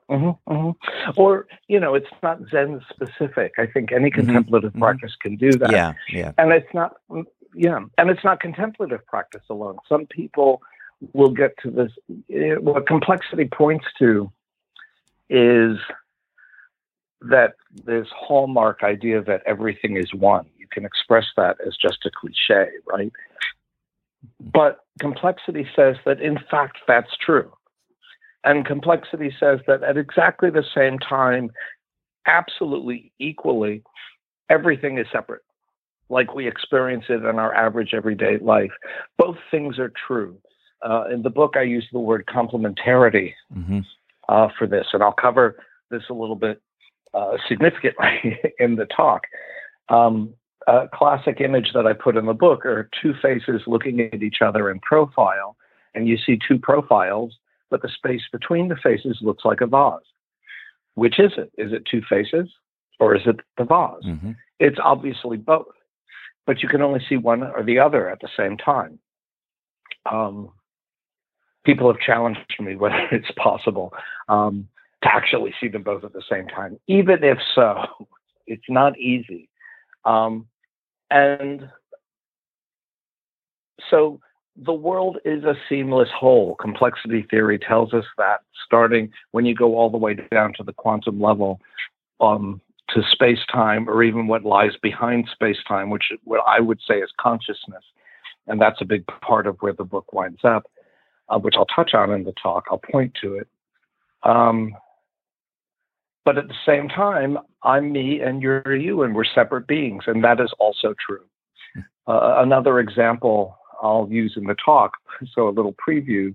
Hmm 0.09 0.31
hmm 0.47 0.71
Or, 1.17 1.47
you 1.67 1.79
know, 1.79 1.95
it's 1.95 2.07
not 2.23 2.39
Zen 2.49 2.81
specific. 2.89 3.53
I 3.57 3.67
think 3.67 3.91
any 3.91 4.09
contemplative 4.09 4.73
mhm. 4.73 4.79
practice 4.79 5.15
can 5.19 5.35
do 5.35 5.51
that. 5.53 5.71
Yeah, 5.71 5.93
yeah. 6.09 6.31
And 6.37 6.51
it's 6.51 6.73
not, 6.73 6.97
yeah, 7.53 7.79
and 7.97 8.09
it's 8.09 8.23
not 8.23 8.39
contemplative 8.39 9.05
practice 9.05 9.43
alone. 9.49 9.77
Some 9.89 10.05
people 10.05 10.61
will 11.13 11.31
get 11.31 11.51
to 11.63 11.71
this. 11.71 11.91
eh, 12.33 12.55
What 12.55 12.87
complexity 12.87 13.45
points 13.45 13.85
to 13.99 14.31
is 15.29 15.77
that 17.21 17.53
this 17.85 18.07
hallmark 18.15 18.83
idea 18.83 19.21
that 19.23 19.41
everything 19.45 19.97
is 19.97 20.13
one. 20.13 20.45
You 20.57 20.67
can 20.71 20.85
express 20.85 21.25
that 21.35 21.57
as 21.65 21.75
just 21.75 22.05
a 22.05 22.11
cliche, 22.11 22.69
right? 22.85 23.11
But 24.39 24.79
complexity 24.99 25.67
says 25.75 25.95
that 26.05 26.21
in 26.21 26.37
fact 26.49 26.77
that's 26.87 27.15
true. 27.17 27.51
And 28.43 28.65
complexity 28.65 29.33
says 29.39 29.59
that 29.67 29.83
at 29.83 29.97
exactly 29.97 30.49
the 30.49 30.63
same 30.75 30.99
time, 30.99 31.51
absolutely 32.27 33.11
equally, 33.19 33.83
everything 34.49 34.97
is 34.97 35.07
separate, 35.11 35.41
like 36.09 36.33
we 36.33 36.47
experience 36.47 37.05
it 37.09 37.23
in 37.25 37.39
our 37.39 37.53
average 37.53 37.93
everyday 37.93 38.37
life. 38.37 38.71
Both 39.17 39.37
things 39.51 39.79
are 39.79 39.91
true. 40.07 40.37
Uh, 40.81 41.05
in 41.11 41.23
the 41.23 41.29
book, 41.29 41.55
I 41.57 41.63
use 41.63 41.87
the 41.91 41.99
word 41.99 42.25
complementarity 42.27 43.33
hmm 43.53 43.79
uh, 44.29 44.49
for 44.57 44.67
this, 44.67 44.87
and 44.91 45.01
I'll 45.01 45.13
cover 45.13 45.55
this 45.89 46.03
a 46.09 46.13
little 46.13 46.35
bit 46.35 46.61
uh, 47.13 47.37
significantly 47.47 48.37
in 48.59 48.75
the 48.75 48.85
talk. 48.85 49.23
Um, 49.89 50.33
a 50.67 50.89
classic 50.93 51.39
image 51.39 51.71
that 51.73 51.87
I 51.87 51.93
put 51.93 52.17
in 52.17 52.25
the 52.25 52.33
book 52.33 52.65
are 52.65 52.89
two 53.01 53.13
faces 53.21 53.61
looking 53.67 54.01
at 54.01 54.21
each 54.21 54.41
other 54.41 54.69
in 54.69 54.79
profile, 54.81 55.55
and 55.95 56.07
you 56.07 56.17
see 56.17 56.37
two 56.45 56.59
profiles, 56.59 57.37
but 57.69 57.81
the 57.81 57.89
space 57.89 58.23
between 58.31 58.67
the 58.67 58.75
faces 58.75 59.17
looks 59.21 59.45
like 59.45 59.61
a 59.61 59.67
vase. 59.67 59.99
Which 60.95 61.19
is 61.19 61.33
it? 61.37 61.51
Is 61.57 61.73
it 61.73 61.83
two 61.89 62.01
faces 62.09 62.49
or 62.99 63.15
is 63.15 63.21
it 63.25 63.39
the 63.57 63.65
vase? 63.65 64.03
hmm 64.03 64.31
It's 64.59 64.79
obviously 64.83 65.37
both, 65.37 65.75
but 66.45 66.63
you 66.63 66.69
can 66.69 66.81
only 66.81 67.01
see 67.07 67.17
one 67.17 67.43
or 67.43 67.63
the 67.63 67.79
other 67.79 68.09
at 68.09 68.19
the 68.19 68.29
same 68.35 68.57
time. 68.57 68.99
Um, 70.11 70.51
people 71.65 71.91
have 71.91 72.01
challenged 72.01 72.55
me 72.59 72.75
whether 72.83 73.07
it's 73.11 73.31
possible 73.37 73.93
um, 74.29 74.67
to 75.03 75.13
actually 75.13 75.53
see 75.59 75.67
them 75.67 75.83
both 75.83 76.03
at 76.03 76.13
the 76.13 76.23
same 76.29 76.47
time. 76.47 76.79
Even 76.87 77.23
if 77.23 77.37
so, 77.53 78.07
it's 78.47 78.69
not 78.69 78.97
easy. 78.97 79.49
Um, 80.05 80.47
and 81.11 81.69
so 83.89 84.19
the 84.65 84.73
world 84.73 85.17
is 85.23 85.43
a 85.43 85.55
seamless 85.69 86.09
whole. 86.17 86.55
Complexity 86.55 87.25
theory 87.29 87.59
tells 87.59 87.93
us 87.93 88.05
that 88.17 88.41
starting 88.65 89.11
when 89.31 89.45
you 89.45 89.53
go 89.53 89.75
all 89.75 89.89
the 89.89 89.97
way 89.97 90.15
down 90.31 90.53
to 90.57 90.63
the 90.63 90.73
quantum 90.73 91.21
level, 91.21 91.59
um, 92.19 92.59
to 92.89 93.03
space 93.11 93.39
time, 93.51 93.87
or 93.89 94.01
even 94.01 94.27
what 94.27 94.45
lies 94.45 94.71
behind 94.81 95.27
space 95.31 95.57
time, 95.67 95.89
which 95.89 96.05
what 96.23 96.41
I 96.47 96.59
would 96.59 96.79
say 96.87 96.95
is 96.95 97.11
consciousness. 97.19 97.83
And 98.47 98.61
that's 98.61 98.81
a 98.81 98.85
big 98.85 99.05
part 99.21 99.45
of 99.45 99.57
where 99.59 99.73
the 99.73 99.83
book 99.83 100.13
winds 100.13 100.39
up, 100.43 100.67
uh, 101.29 101.37
which 101.37 101.55
I'll 101.57 101.65
touch 101.65 101.93
on 101.93 102.11
in 102.11 102.23
the 102.23 102.33
talk. 102.41 102.65
I'll 102.71 102.81
point 102.91 103.13
to 103.21 103.35
it. 103.35 103.47
Um, 104.23 104.73
but 106.23 106.37
at 106.37 106.47
the 106.47 106.55
same 106.65 106.87
time, 106.87 107.37
I'm 107.63 107.91
me 107.91 108.21
and 108.21 108.41
you're 108.41 108.75
you, 108.75 109.03
and 109.03 109.13
we're 109.13 109.25
separate 109.25 109.67
beings, 109.67 110.05
and 110.07 110.23
that 110.23 110.39
is 110.39 110.51
also 110.59 110.95
true. 111.05 111.25
Uh, 112.07 112.35
another 112.37 112.79
example 112.79 113.57
I'll 113.81 114.07
use 114.09 114.33
in 114.37 114.45
the 114.45 114.55
talk, 114.63 114.93
so 115.33 115.47
a 115.47 115.51
little 115.51 115.75
preview. 115.75 116.33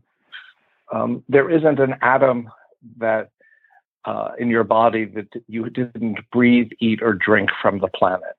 Um, 0.93 1.23
there 1.29 1.51
isn't 1.51 1.79
an 1.79 1.95
atom 2.03 2.51
that 2.99 3.31
uh, 4.05 4.31
in 4.39 4.49
your 4.49 4.65
body 4.65 5.05
that 5.05 5.29
you 5.47 5.71
didn't 5.71 6.19
breathe, 6.33 6.71
eat, 6.81 7.01
or 7.03 7.15
drink 7.15 7.51
from 7.61 7.79
the 7.79 7.89
planet. 7.89 8.37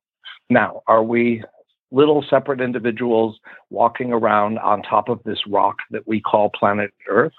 Now, 0.50 0.84
are 0.88 1.04
we 1.04 1.44
little 1.92 2.26
separate 2.30 2.60
individuals 2.60 3.40
walking 3.70 4.12
around 4.12 4.60
on 4.60 4.82
top 4.82 5.10
of 5.10 5.22
this 5.24 5.40
rock 5.48 5.78
that 5.92 6.08
we 6.08 6.20
call 6.20 6.50
planet 6.50 6.92
Earth? 7.08 7.34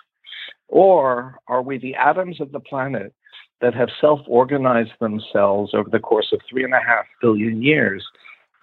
Or 0.69 1.39
are 1.49 1.63
we 1.63 1.79
the 1.79 1.95
atoms 1.97 2.41
of 2.41 2.53
the 2.53 2.61
planet 2.61 3.13
that 3.61 3.75
have 3.75 3.89
self 4.01 4.21
organized 4.27 4.93
themselves 5.01 5.75
over 5.75 5.91
the 5.91 5.99
course 5.99 6.29
of 6.33 6.41
three 6.49 6.65
and 6.65 6.75
a 6.75 6.81
half 6.81 7.05
billion 7.21 7.63
years 7.63 8.05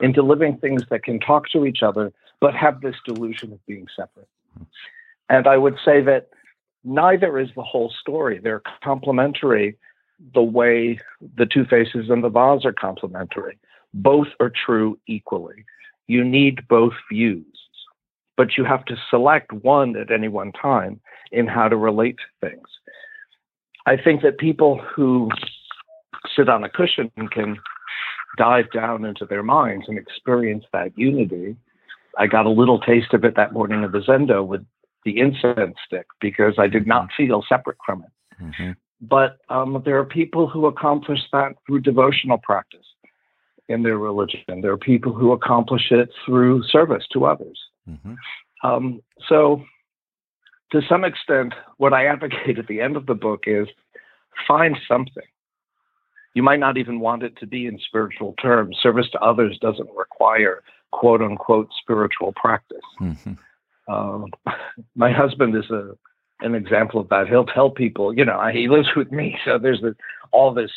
into 0.02 0.22
living 0.22 0.58
things 0.58 0.84
that 0.90 1.04
can 1.04 1.20
talk 1.20 1.50
to 1.50 1.66
each 1.66 1.84
other 1.84 2.12
but 2.40 2.56
have 2.56 2.82
this 2.82 2.96
delusion 3.06 3.54
of 3.54 3.66
being 3.66 3.88
separate? 3.96 4.28
And 5.30 5.48
I 5.48 5.58
would 5.58 5.78
say 5.84 6.02
that 6.02 6.30
neither 6.84 7.40
is 7.40 7.50
the 7.56 7.64
whole 7.64 7.94
story. 8.00 8.40
They're 8.40 8.64
complementary 8.84 9.78
the 10.34 10.42
way 10.42 11.00
the 11.36 11.46
two 11.46 11.66
faces 11.66 12.10
and 12.10 12.24
the 12.24 12.30
vase 12.30 12.66
are 12.66 12.74
complementary. 12.74 13.58
Both 13.94 14.28
are 14.40 14.52
true 14.52 15.00
equally. 15.08 15.66
You 16.08 16.24
need 16.24 16.68
both 16.68 16.94
views, 17.12 17.46
but 18.38 18.58
you 18.58 18.66
have 18.66 18.86
to 18.86 18.96
select 19.10 19.52
one 19.52 19.96
at 19.96 20.12
any 20.12 20.28
one 20.28 20.52
time 20.52 21.00
in 21.32 21.48
how 21.48 21.70
to 21.70 21.78
relate 21.78 22.18
to 22.18 22.50
things. 22.50 22.68
I 23.86 23.98
think 23.98 24.22
that 24.22 24.38
people 24.38 24.80
who 24.80 25.30
sit 26.36 26.50
on 26.50 26.64
a 26.64 26.70
cushion 26.70 27.12
can 27.32 27.58
dive 28.38 28.72
down 28.72 29.06
into 29.06 29.26
their 29.26 29.44
minds 29.44 29.86
and 29.88 29.98
experience 29.98 30.64
that 30.74 30.98
unity. 30.98 31.56
I 32.18 32.28
got 32.28 32.46
a 32.46 32.50
little 32.50 32.80
taste 32.80 33.14
of 33.14 33.24
it 33.24 33.36
that 33.36 33.54
morning 33.54 33.84
of 33.84 33.92
the 33.92 34.00
Zendo 34.00 34.46
with 34.46 34.66
the 35.06 35.20
incense 35.20 35.76
stick 35.86 36.06
because 36.20 36.56
I 36.58 36.68
did 36.68 36.88
not 36.88 37.10
feel 37.16 37.44
separate 37.48 37.78
from 37.86 38.04
it. 38.04 38.44
hmm 38.58 38.72
But 39.02 39.38
um, 39.50 39.82
there 39.86 39.98
are 39.98 40.06
people 40.06 40.48
who 40.48 40.66
accomplish 40.66 41.20
that 41.32 41.56
through 41.66 41.82
devotional 41.82 42.38
practice 42.38 42.86
in 43.68 43.84
their 43.84 43.98
religion. 43.98 44.62
There 44.62 44.72
are 44.72 44.78
people 44.78 45.14
who 45.14 45.32
accomplish 45.32 45.92
it 45.92 46.10
through 46.26 46.64
service 46.64 47.06
to 47.14 47.26
others. 47.26 47.60
hmm 47.86 48.14
Um, 48.64 49.02
so, 49.28 49.64
to 50.72 50.82
some 50.88 51.04
extent, 51.04 51.54
what 51.78 51.94
I 51.94 52.06
advocate 52.06 52.60
at 52.60 52.68
the 52.68 52.80
end 52.80 52.96
of 52.96 53.06
the 53.06 53.16
book 53.16 53.44
is 53.48 53.68
find 54.48 54.78
something. 54.88 55.24
You 56.34 56.44
might 56.44 56.60
not 56.60 56.78
even 56.78 57.00
want 57.00 57.24
it 57.24 57.38
to 57.40 57.48
be 57.48 57.66
in 57.66 57.78
spiritual 57.80 58.34
terms. 58.42 58.78
Service 58.82 59.10
to 59.12 59.20
others 59.20 59.58
doesn't 59.62 59.90
require 59.96 60.64
quote 60.92 61.22
unquote 61.22 61.70
spiritual 61.82 62.34
practice. 62.34 62.78
hmm 62.98 63.14
Um, 63.88 64.28
my 64.96 65.12
husband 65.12 65.56
is 65.56 65.70
a 65.72 65.98
an 66.42 66.56
example 66.56 67.00
of 67.00 67.10
that. 67.10 67.28
He'll 67.28 67.46
tell 67.46 67.70
people, 67.70 68.16
you 68.16 68.26
know, 68.26 68.48
he 68.52 68.68
lives 68.68 68.90
with 68.96 69.12
me, 69.12 69.38
so 69.46 69.60
there's 69.60 69.82
this, 69.82 69.94
all 70.32 70.54
this 70.54 70.72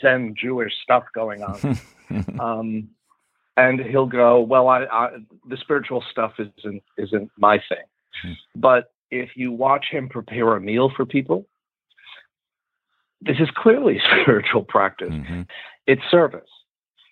Zen 0.00 0.34
Jewish 0.40 0.72
stuff 0.82 1.04
going 1.14 1.42
on, 1.42 1.78
um, 2.40 2.88
and 3.56 3.80
he'll 3.80 4.06
go, 4.06 4.40
"Well, 4.40 4.68
I, 4.68 4.84
I, 4.84 5.10
the 5.48 5.56
spiritual 5.56 6.02
stuff 6.10 6.32
isn't 6.38 6.82
isn't 6.96 7.30
my 7.38 7.58
thing," 7.68 7.84
Hmm. 8.22 8.32
but 8.54 8.92
if 9.10 9.30
you 9.36 9.52
watch 9.52 9.86
him 9.90 10.08
prepare 10.08 10.54
a 10.56 10.60
meal 10.60 10.90
for 10.96 11.04
people, 11.04 11.46
this 13.24 13.38
is 13.40 13.48
clearly 13.54 14.00
spiritual 14.22 14.64
practice. 14.64 15.12
hmm 15.12 15.42
It's 15.86 16.02
service. 16.10 16.50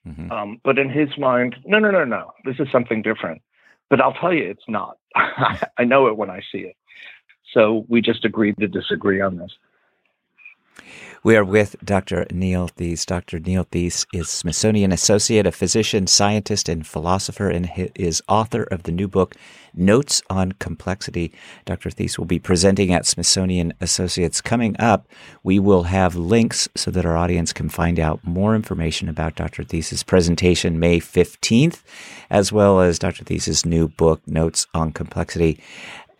hmm 0.04 0.30
Um, 0.30 0.60
but 0.64 0.78
in 0.78 0.88
his 0.90 1.16
mind, 1.18 1.56
no, 1.64 1.78
no, 1.78 1.90
no, 1.90 2.04
no, 2.04 2.32
this 2.44 2.56
is 2.58 2.68
something 2.70 3.02
different. 3.02 3.42
But 3.90 4.00
I'll 4.00 4.14
tell 4.14 4.32
you, 4.32 4.44
it's 4.44 4.68
not. 4.68 4.96
I 5.16 5.84
know 5.84 6.06
it 6.06 6.16
when 6.16 6.30
I 6.30 6.40
see 6.50 6.60
it. 6.60 6.76
So 7.52 7.84
we 7.88 8.00
just 8.00 8.24
agreed 8.24 8.56
to 8.60 8.68
disagree 8.68 9.20
on 9.20 9.36
this. 9.36 9.52
We 11.24 11.36
are 11.36 11.44
with 11.44 11.76
Dr. 11.84 12.26
Neil 12.32 12.66
Theise. 12.66 13.06
Dr. 13.06 13.38
Neil 13.38 13.62
Theise 13.62 14.04
is 14.12 14.28
Smithsonian 14.28 14.90
Associate, 14.90 15.46
a 15.46 15.52
physician, 15.52 16.08
scientist, 16.08 16.68
and 16.68 16.84
philosopher, 16.84 17.48
and 17.48 17.70
is 17.94 18.20
author 18.26 18.64
of 18.64 18.82
the 18.82 18.90
new 18.90 19.06
book, 19.06 19.36
Notes 19.72 20.20
on 20.28 20.50
Complexity. 20.52 21.32
Dr. 21.64 21.90
Theise 21.90 22.18
will 22.18 22.26
be 22.26 22.40
presenting 22.40 22.92
at 22.92 23.06
Smithsonian 23.06 23.72
Associates 23.80 24.40
coming 24.40 24.74
up. 24.80 25.06
We 25.44 25.60
will 25.60 25.84
have 25.84 26.16
links 26.16 26.68
so 26.74 26.90
that 26.90 27.06
our 27.06 27.16
audience 27.16 27.52
can 27.52 27.68
find 27.68 28.00
out 28.00 28.18
more 28.24 28.56
information 28.56 29.08
about 29.08 29.36
Dr. 29.36 29.62
Theise' 29.62 30.04
presentation 30.04 30.80
May 30.80 30.98
15th, 30.98 31.82
as 32.30 32.50
well 32.50 32.80
as 32.80 32.98
Dr. 32.98 33.22
Theise' 33.22 33.64
new 33.64 33.86
book, 33.86 34.26
Notes 34.26 34.66
on 34.74 34.90
Complexity. 34.90 35.60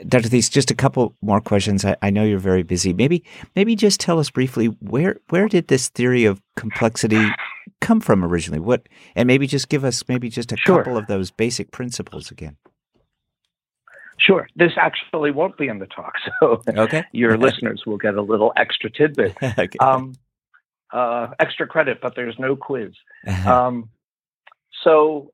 Dr. 0.07 0.29
Theise, 0.29 0.49
just 0.49 0.71
a 0.71 0.75
couple 0.75 1.15
more 1.23 1.41
questions. 1.41 1.85
I, 1.85 1.97
I, 2.03 2.11
know 2.11 2.25
you're 2.25 2.39
very 2.39 2.63
busy. 2.63 2.93
Maybe, 2.93 3.25
maybe 3.55 3.77
just 3.77 4.01
tell 4.01 4.19
us 4.19 4.31
briefly 4.31 4.67
where 4.81 5.17
where 5.29 5.49
did 5.49 5.69
this 5.69 5.89
theory 5.89 6.25
of 6.25 6.41
complexity 6.57 7.29
come 7.81 8.01
from 8.01 8.25
originally? 8.25 8.61
What, 8.61 8.89
and 9.15 9.27
maybe 9.27 9.47
just 9.47 9.69
give 9.69 9.85
us 9.85 10.03
maybe 10.09 10.29
just 10.29 10.53
a 10.53 10.57
sure. 10.57 10.79
couple 10.79 10.97
of 10.97 11.07
those 11.07 11.31
basic 11.31 11.71
principles 11.71 12.31
again. 12.31 12.57
Sure. 14.19 14.49
This 14.55 14.73
actually 14.77 15.31
won't 15.33 15.57
be 15.57 15.69
in 15.69 15.79
the 15.79 15.87
talk, 15.87 16.15
so 16.41 16.63
okay. 16.69 17.05
your 17.13 17.37
listeners 17.47 17.83
will 17.87 17.99
get 17.99 18.15
a 18.15 18.23
little 18.23 18.53
extra 18.57 18.91
tidbit, 18.91 19.37
okay. 19.59 19.79
um, 19.81 20.15
uh, 20.93 21.29
extra 21.41 21.67
credit, 21.67 21.99
but 22.01 22.15
there's 22.15 22.39
no 22.39 22.55
quiz. 22.55 22.93
Um, 23.47 23.89
so, 24.85 25.33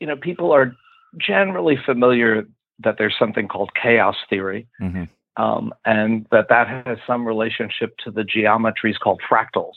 you 0.00 0.06
know, 0.06 0.16
people 0.16 0.52
are 0.52 0.74
generally 1.18 1.76
familiar 1.84 2.46
that 2.82 2.96
there's 2.98 3.16
something 3.18 3.48
called 3.48 3.70
chaos 3.80 4.16
theory, 4.28 4.66
mm-hmm. 4.80 5.04
um, 5.42 5.72
and 5.84 6.26
that 6.30 6.48
that 6.48 6.86
has 6.86 6.98
some 7.06 7.26
relationship 7.26 7.96
to 8.04 8.10
the 8.10 8.22
geometries 8.22 8.98
called 8.98 9.20
fractals. 9.30 9.74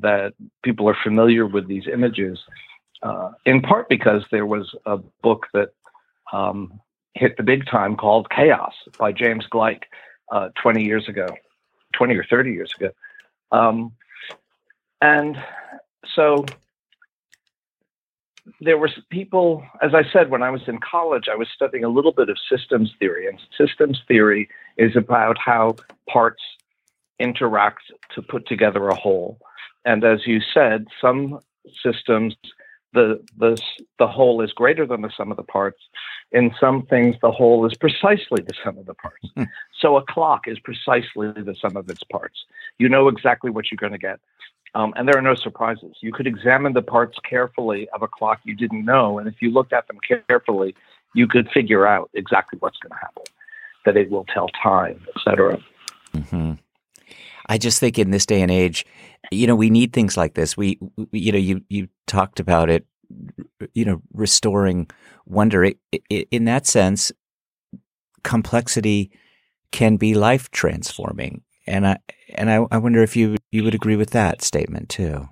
That 0.00 0.32
people 0.62 0.88
are 0.88 0.96
familiar 1.02 1.46
with 1.46 1.68
these 1.68 1.84
images, 1.92 2.38
uh, 3.02 3.30
in 3.44 3.60
part 3.60 3.88
because 3.88 4.24
there 4.30 4.46
was 4.46 4.74
a 4.86 4.98
book 5.22 5.46
that 5.52 5.70
um, 6.32 6.80
hit 7.14 7.36
the 7.36 7.42
big 7.42 7.66
time 7.66 7.96
called 7.96 8.30
Chaos 8.30 8.72
by 8.98 9.12
James 9.12 9.46
Gleick 9.52 9.82
uh, 10.30 10.48
20 10.62 10.82
years 10.82 11.08
ago, 11.08 11.26
20 11.94 12.16
or 12.16 12.24
30 12.24 12.52
years 12.52 12.72
ago. 12.78 12.90
Um, 13.50 13.92
and 15.02 15.36
so 16.14 16.46
there 18.60 18.78
were 18.78 18.90
people, 19.10 19.64
as 19.80 19.94
I 19.94 20.02
said, 20.12 20.30
when 20.30 20.42
I 20.42 20.50
was 20.50 20.62
in 20.66 20.78
college, 20.78 21.24
I 21.30 21.36
was 21.36 21.48
studying 21.54 21.84
a 21.84 21.88
little 21.88 22.12
bit 22.12 22.28
of 22.28 22.36
systems 22.50 22.92
theory, 22.98 23.28
and 23.28 23.40
systems 23.56 24.00
theory 24.08 24.48
is 24.76 24.96
about 24.96 25.38
how 25.38 25.76
parts 26.08 26.42
interact 27.18 27.82
to 28.14 28.22
put 28.22 28.46
together 28.46 28.88
a 28.88 28.94
whole. 28.94 29.38
And 29.84 30.04
as 30.04 30.26
you 30.26 30.40
said, 30.52 30.86
some 31.00 31.38
systems, 31.82 32.34
the 32.92 33.22
the 33.38 33.60
the 33.98 34.06
whole 34.06 34.42
is 34.42 34.52
greater 34.52 34.86
than 34.86 35.02
the 35.02 35.12
sum 35.16 35.30
of 35.30 35.36
the 35.36 35.42
parts. 35.42 35.80
In 36.32 36.52
some 36.58 36.86
things, 36.86 37.16
the 37.22 37.30
whole 37.30 37.64
is 37.66 37.74
precisely 37.74 38.42
the 38.42 38.54
sum 38.64 38.78
of 38.78 38.86
the 38.86 38.94
parts. 38.94 39.28
Hmm. 39.36 39.44
so 39.80 39.96
a 39.96 40.04
clock 40.04 40.48
is 40.48 40.58
precisely 40.58 41.30
the 41.32 41.56
sum 41.60 41.76
of 41.76 41.88
its 41.88 42.02
parts. 42.04 42.44
You 42.78 42.88
know 42.88 43.08
exactly 43.08 43.50
what 43.50 43.70
you're 43.70 43.76
going 43.76 43.92
to 43.92 43.98
get. 43.98 44.20
Um, 44.74 44.94
and 44.96 45.06
there 45.06 45.16
are 45.16 45.22
no 45.22 45.34
surprises. 45.34 45.96
You 46.00 46.12
could 46.12 46.26
examine 46.26 46.72
the 46.72 46.82
parts 46.82 47.18
carefully 47.28 47.88
of 47.90 48.02
a 48.02 48.08
clock 48.08 48.40
you 48.44 48.54
didn't 48.54 48.84
know, 48.84 49.18
and 49.18 49.28
if 49.28 49.34
you 49.40 49.50
looked 49.50 49.72
at 49.72 49.86
them 49.86 49.98
carefully, 50.28 50.74
you 51.14 51.26
could 51.26 51.48
figure 51.50 51.86
out 51.86 52.10
exactly 52.14 52.58
what's 52.58 52.78
going 52.78 52.90
to 52.90 52.96
happen. 52.96 53.24
That 53.84 53.96
it 53.96 54.10
will 54.10 54.24
tell 54.32 54.48
time, 54.62 55.04
etc. 55.16 55.58
Mm-hmm. 56.14 56.52
I 57.46 57.58
just 57.58 57.80
think 57.80 57.98
in 57.98 58.12
this 58.12 58.24
day 58.24 58.40
and 58.40 58.50
age, 58.50 58.86
you 59.30 59.46
know, 59.46 59.56
we 59.56 59.70
need 59.70 59.92
things 59.92 60.16
like 60.16 60.34
this. 60.34 60.56
We, 60.56 60.78
you 61.10 61.32
know, 61.32 61.38
you 61.38 61.62
you 61.68 61.88
talked 62.06 62.40
about 62.40 62.70
it, 62.70 62.86
you 63.74 63.84
know, 63.84 64.00
restoring 64.12 64.88
wonder. 65.26 65.64
It, 65.64 65.78
it, 65.90 66.28
in 66.30 66.44
that 66.44 66.66
sense, 66.66 67.12
complexity 68.22 69.10
can 69.72 69.96
be 69.96 70.14
life 70.14 70.50
transforming 70.50 71.42
and 71.66 71.86
I 71.86 71.98
and 72.34 72.50
I, 72.50 72.66
I 72.70 72.78
wonder 72.78 73.02
if 73.02 73.16
you 73.16 73.36
you 73.50 73.64
would 73.64 73.74
agree 73.74 73.96
with 73.96 74.10
that 74.10 74.42
statement 74.42 74.88
too. 74.88 75.28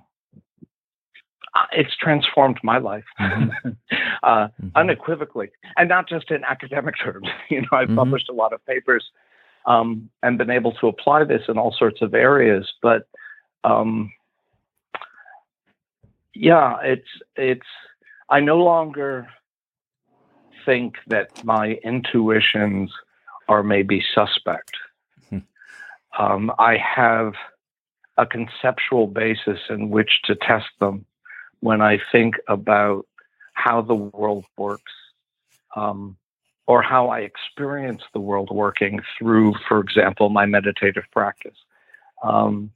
Uh, 1.53 1.65
it's 1.73 1.95
transformed 1.97 2.57
my 2.63 2.77
life 2.77 3.03
mm-hmm. 3.19 3.69
uh, 4.23 4.47
mm-hmm. 4.47 4.67
unequivocally, 4.75 5.49
and 5.77 5.89
not 5.89 6.07
just 6.07 6.31
in 6.31 6.43
academic 6.45 6.95
terms. 7.03 7.27
you 7.49 7.61
know, 7.61 7.67
I've 7.73 7.87
mm-hmm. 7.87 7.97
published 7.97 8.29
a 8.29 8.33
lot 8.33 8.53
of 8.53 8.65
papers 8.65 9.03
um, 9.65 10.09
and 10.23 10.37
been 10.37 10.49
able 10.49 10.71
to 10.73 10.87
apply 10.87 11.25
this 11.25 11.41
in 11.49 11.57
all 11.57 11.75
sorts 11.77 12.01
of 12.01 12.13
areas. 12.13 12.71
But 12.81 13.07
um, 13.63 14.11
yeah, 16.33 16.77
it's 16.83 17.09
it's. 17.35 17.67
I 18.29 18.39
no 18.39 18.59
longer 18.59 19.27
think 20.65 20.95
that 21.07 21.43
my 21.43 21.77
intuitions 21.83 22.93
are 23.49 23.61
maybe 23.61 24.01
suspect 24.15 24.71
um, 26.17 26.51
I 26.59 26.77
have 26.77 27.33
a 28.17 28.25
conceptual 28.25 29.07
basis 29.07 29.59
in 29.69 29.89
which 29.89 30.21
to 30.25 30.35
test 30.35 30.67
them 30.79 31.05
when 31.61 31.81
I 31.81 31.99
think 32.11 32.35
about 32.47 33.05
how 33.53 33.81
the 33.81 33.95
world 33.95 34.45
works 34.57 34.91
um, 35.75 36.17
or 36.67 36.81
how 36.81 37.09
I 37.09 37.19
experience 37.19 38.01
the 38.13 38.19
world 38.19 38.49
working 38.51 38.99
through, 39.17 39.53
for 39.67 39.79
example, 39.79 40.29
my 40.29 40.45
meditative 40.45 41.03
practice. 41.11 41.57
Um, 42.23 42.71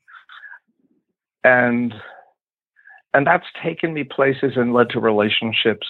and 1.44 1.94
and 3.14 3.26
that's 3.26 3.46
taken 3.64 3.94
me 3.94 4.04
places 4.04 4.54
and 4.58 4.74
led 4.74 4.90
to 4.90 5.00
relationships 5.00 5.88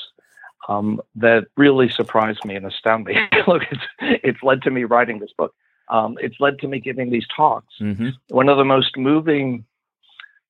um, 0.70 1.02
that 1.16 1.48
really 1.58 1.90
surprised 1.90 2.46
me 2.46 2.56
and 2.56 2.68
astounded 2.68 3.16
me. 3.16 3.40
Look, 3.48 3.64
it's, 3.72 3.82
it's 4.00 4.44
led 4.44 4.62
to 4.64 4.72
me 4.72 4.84
writing 4.84 5.20
this 5.20 5.32
book 5.36 5.56
um, 5.90 6.18
it's 6.22 6.40
led 6.40 6.60
to 6.60 6.68
me 6.68 6.80
giving 6.80 7.10
these 7.10 7.26
talks. 7.36 7.74
Mm-hmm. 7.82 8.10
One 8.30 8.50
of 8.50 8.58
the 8.58 8.66
most 8.66 8.98
moving 8.98 9.66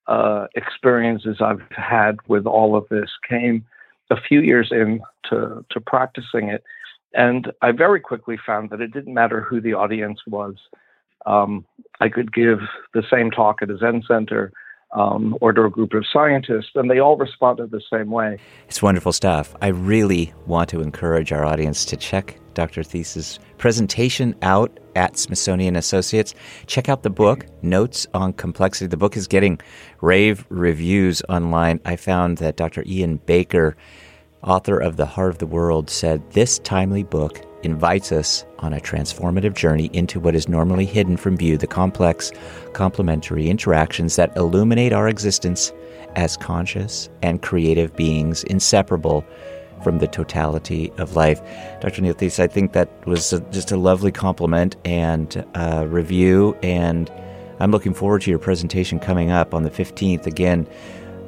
uh, 0.07 0.47
experiences 0.55 1.37
I've 1.41 1.61
had 1.71 2.17
with 2.27 2.45
all 2.45 2.75
of 2.75 2.87
this 2.89 3.09
came 3.27 3.65
a 4.11 4.21
few 4.21 4.41
years 4.41 4.71
into 4.71 5.65
to 5.69 5.79
practicing 5.85 6.49
it, 6.49 6.63
and 7.13 7.51
I 7.61 7.71
very 7.71 7.99
quickly 7.99 8.37
found 8.45 8.69
that 8.69 8.81
it 8.81 8.93
didn't 8.93 9.13
matter 9.13 9.41
who 9.41 9.59
the 9.59 9.73
audience 9.73 10.19
was. 10.27 10.55
Um, 11.25 11.65
I 11.99 12.09
could 12.09 12.31
give 12.33 12.59
the 12.93 13.03
same 13.11 13.31
talk 13.31 13.61
at 13.61 13.71
a 13.71 13.77
Zen 13.77 14.03
center 14.07 14.51
um, 14.93 15.37
or 15.41 15.51
to 15.53 15.63
a 15.63 15.69
group 15.69 15.93
of 15.93 16.05
scientists, 16.11 16.71
and 16.75 16.89
they 16.89 16.99
all 16.99 17.17
responded 17.17 17.71
the 17.71 17.81
same 17.91 18.09
way. 18.09 18.39
It's 18.67 18.81
wonderful 18.81 19.13
stuff. 19.13 19.55
I 19.61 19.67
really 19.67 20.33
want 20.45 20.69
to 20.69 20.81
encourage 20.81 21.31
our 21.31 21.45
audience 21.45 21.85
to 21.85 21.97
check 21.97 22.39
Dr. 22.53 22.83
Theise's 22.83 23.39
presentation 23.57 24.35
out 24.41 24.79
at 24.95 25.17
Smithsonian 25.17 25.75
Associates. 25.75 26.33
Check 26.67 26.87
out 26.87 27.03
the 27.03 27.09
book, 27.09 27.45
Notes 27.61 28.07
on 28.13 28.33
Complexity. 28.33 28.87
The 28.87 28.97
book 28.97 29.17
is 29.17 29.27
getting 29.27 29.59
rave 30.01 30.45
reviews 30.49 31.21
online. 31.27 31.81
I 31.85 31.97
found 31.97 32.37
that 32.37 32.55
Dr. 32.55 32.83
Ian 32.87 33.17
Baker, 33.17 33.75
author 34.41 34.79
of 34.79 34.95
The 34.95 35.05
Heart 35.05 35.31
of 35.31 35.37
the 35.39 35.47
World, 35.47 35.89
said 35.89 36.31
this 36.31 36.59
timely 36.59 37.03
book 37.03 37.41
invites 37.65 38.11
us 38.11 38.45
on 38.59 38.73
a 38.73 38.79
transformative 38.79 39.55
journey 39.55 39.89
into 39.91 40.19
what 40.19 40.35
is 40.35 40.47
normally 40.47 40.85
hidden 40.85 41.17
from 41.17 41.35
view 41.35 41.57
the 41.57 41.67
complex, 41.67 42.31
complementary 42.73 43.49
interactions 43.49 44.15
that 44.15 44.35
illuminate 44.37 44.93
our 44.93 45.09
existence 45.09 45.73
as 46.15 46.37
conscious 46.37 47.09
and 47.21 47.41
creative 47.41 47.95
beings 47.95 48.43
inseparable 48.43 49.25
from 49.83 49.99
the 49.99 50.07
totality 50.07 50.91
of 50.97 51.15
life. 51.15 51.41
Dr. 51.81 52.01
Neil 52.01 52.13
Theise, 52.13 52.39
I 52.39 52.47
think 52.47 52.73
that 52.73 52.89
was 53.05 53.33
a, 53.33 53.41
just 53.51 53.71
a 53.71 53.77
lovely 53.77 54.11
compliment 54.11 54.75
and 54.85 55.45
uh, 55.55 55.85
review, 55.87 56.57
and 56.63 57.11
I'm 57.59 57.71
looking 57.71 57.93
forward 57.93 58.21
to 58.23 58.29
your 58.29 58.39
presentation 58.39 58.99
coming 58.99 59.31
up 59.31 59.53
on 59.53 59.63
the 59.63 59.69
15th. 59.69 60.25
Again, 60.25 60.67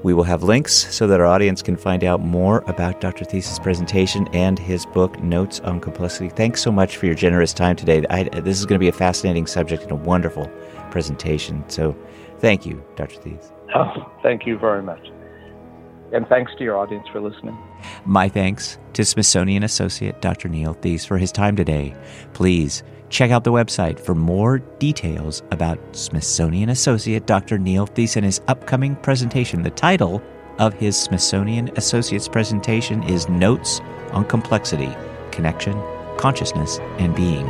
we 0.03 0.13
will 0.13 0.23
have 0.23 0.43
links 0.43 0.73
so 0.73 1.07
that 1.07 1.19
our 1.19 1.25
audience 1.25 1.62
can 1.62 1.75
find 1.75 2.03
out 2.03 2.21
more 2.21 2.63
about 2.67 3.01
Dr. 3.01 3.25
Theise's 3.25 3.60
presentation 3.60 4.27
and 4.33 4.57
his 4.60 4.86
book, 4.86 5.21
Notes 5.21 5.60
on 5.62 5.79
Complexity. 5.79 6.29
Thanks 6.29 6.62
so 6.62 6.71
much 6.71 6.97
for 6.97 7.05
your 7.05 7.15
generous 7.15 7.53
time 7.53 7.75
today. 7.75 8.03
I, 8.10 8.23
this 8.23 8.60
is 8.60 8.65
going 8.65 8.79
to 8.79 8.83
be 8.83 8.89
a 8.89 8.93
fascinating 8.93 9.47
subject 9.47 9.83
and 9.83 9.91
a 9.91 9.95
wonderful 9.95 10.49
presentation. 10.91 11.67
So 11.69 11.95
thank 12.39 12.65
you, 12.65 12.83
Dr. 12.95 13.19
Theise. 13.21 13.51
Oh, 13.75 14.12
thank 14.23 14.45
you 14.45 14.57
very 14.57 14.83
much. 14.83 15.10
And 16.13 16.25
thanks 16.27 16.53
to 16.57 16.63
your 16.63 16.77
audience 16.77 17.05
for 17.12 17.19
listening. 17.19 17.57
My 18.05 18.29
thanks 18.29 18.77
to 18.93 19.03
Smithsonian 19.03 19.63
Associate 19.63 20.19
Dr. 20.21 20.47
Neil 20.47 20.73
Theise 20.73 21.05
for 21.05 21.17
his 21.17 21.31
time 21.31 21.55
today. 21.55 21.95
Please 22.33 22.83
check 23.10 23.32
out 23.32 23.43
the 23.43 23.52
website 23.52 24.00
for 24.00 24.15
more 24.15 24.60
details 24.80 25.43
about 25.52 25.80
Smithsonian 25.96 26.70
Associate 26.70 27.26
Dr. 27.26 27.58
Neil 27.58 27.86
Theise 27.86 28.15
and 28.15 28.26
his 28.26 28.41
upcoming 28.48 28.96
presentation. 28.98 29.63
The 29.63 29.72
title 29.72 30.22
of 30.60 30.74
his 30.74 30.98
Smithsonian 30.98 31.70
Associates 31.78 32.28
presentation 32.28 33.04
is 33.04 33.30
Notes 33.30 33.80
on 34.12 34.26
Complexity, 34.26 34.96
Connection, 35.32 35.82
Consciousness, 36.17 36.80
and 36.98 37.15
Being. 37.15 37.48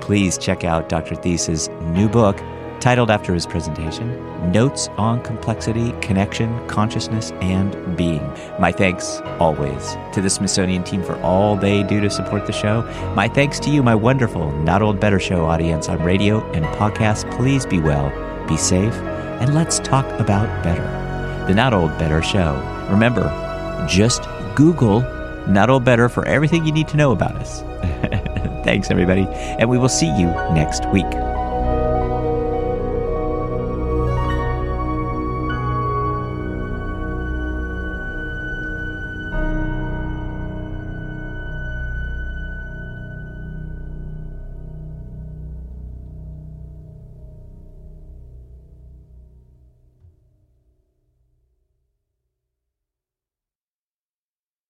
Please 0.00 0.38
check 0.38 0.64
out 0.64 0.88
Dr. 0.88 1.16
Theise's 1.16 1.68
new 1.92 2.08
book, 2.08 2.40
titled 2.80 3.10
after 3.10 3.34
his 3.34 3.46
presentation 3.46 4.22
Notes 4.52 4.88
on 4.96 5.22
Complexity, 5.22 5.92
Connection, 6.00 6.66
Consciousness, 6.68 7.32
and 7.40 7.96
Being. 7.96 8.22
My 8.60 8.70
thanks 8.72 9.20
always 9.38 9.96
to 10.12 10.20
the 10.20 10.30
Smithsonian 10.30 10.84
team 10.84 11.02
for 11.02 11.20
all 11.20 11.56
they 11.56 11.82
do 11.82 12.00
to 12.00 12.10
support 12.10 12.46
the 12.46 12.52
show. 12.52 12.82
My 13.14 13.28
thanks 13.28 13.58
to 13.60 13.70
you, 13.70 13.82
my 13.82 13.94
wonderful 13.94 14.52
Not 14.62 14.82
Old 14.82 15.00
Better 15.00 15.18
Show 15.18 15.44
audience 15.44 15.88
on 15.88 16.02
radio 16.02 16.44
and 16.52 16.64
podcast. 16.76 17.30
Please 17.36 17.66
be 17.66 17.80
well, 17.80 18.10
be 18.46 18.56
safe, 18.56 18.94
and 19.40 19.54
let's 19.54 19.78
talk 19.80 20.06
about 20.20 20.46
better. 20.62 20.84
The 21.46 21.54
Not 21.54 21.74
Old 21.74 21.96
Better 21.98 22.22
Show. 22.22 22.54
Remember, 22.90 23.24
just 23.88 24.22
Google 24.54 25.00
Not 25.48 25.70
Old 25.70 25.84
Better 25.84 26.08
for 26.08 26.26
everything 26.26 26.64
you 26.64 26.72
need 26.72 26.88
to 26.88 26.96
know 26.96 27.12
about 27.12 27.36
us. 27.36 27.62
Thanks, 28.64 28.90
everybody. 28.90 29.26
And 29.30 29.68
we 29.68 29.78
will 29.78 29.88
see 29.88 30.08
you 30.18 30.26
next 30.54 30.86
week. 30.90 31.06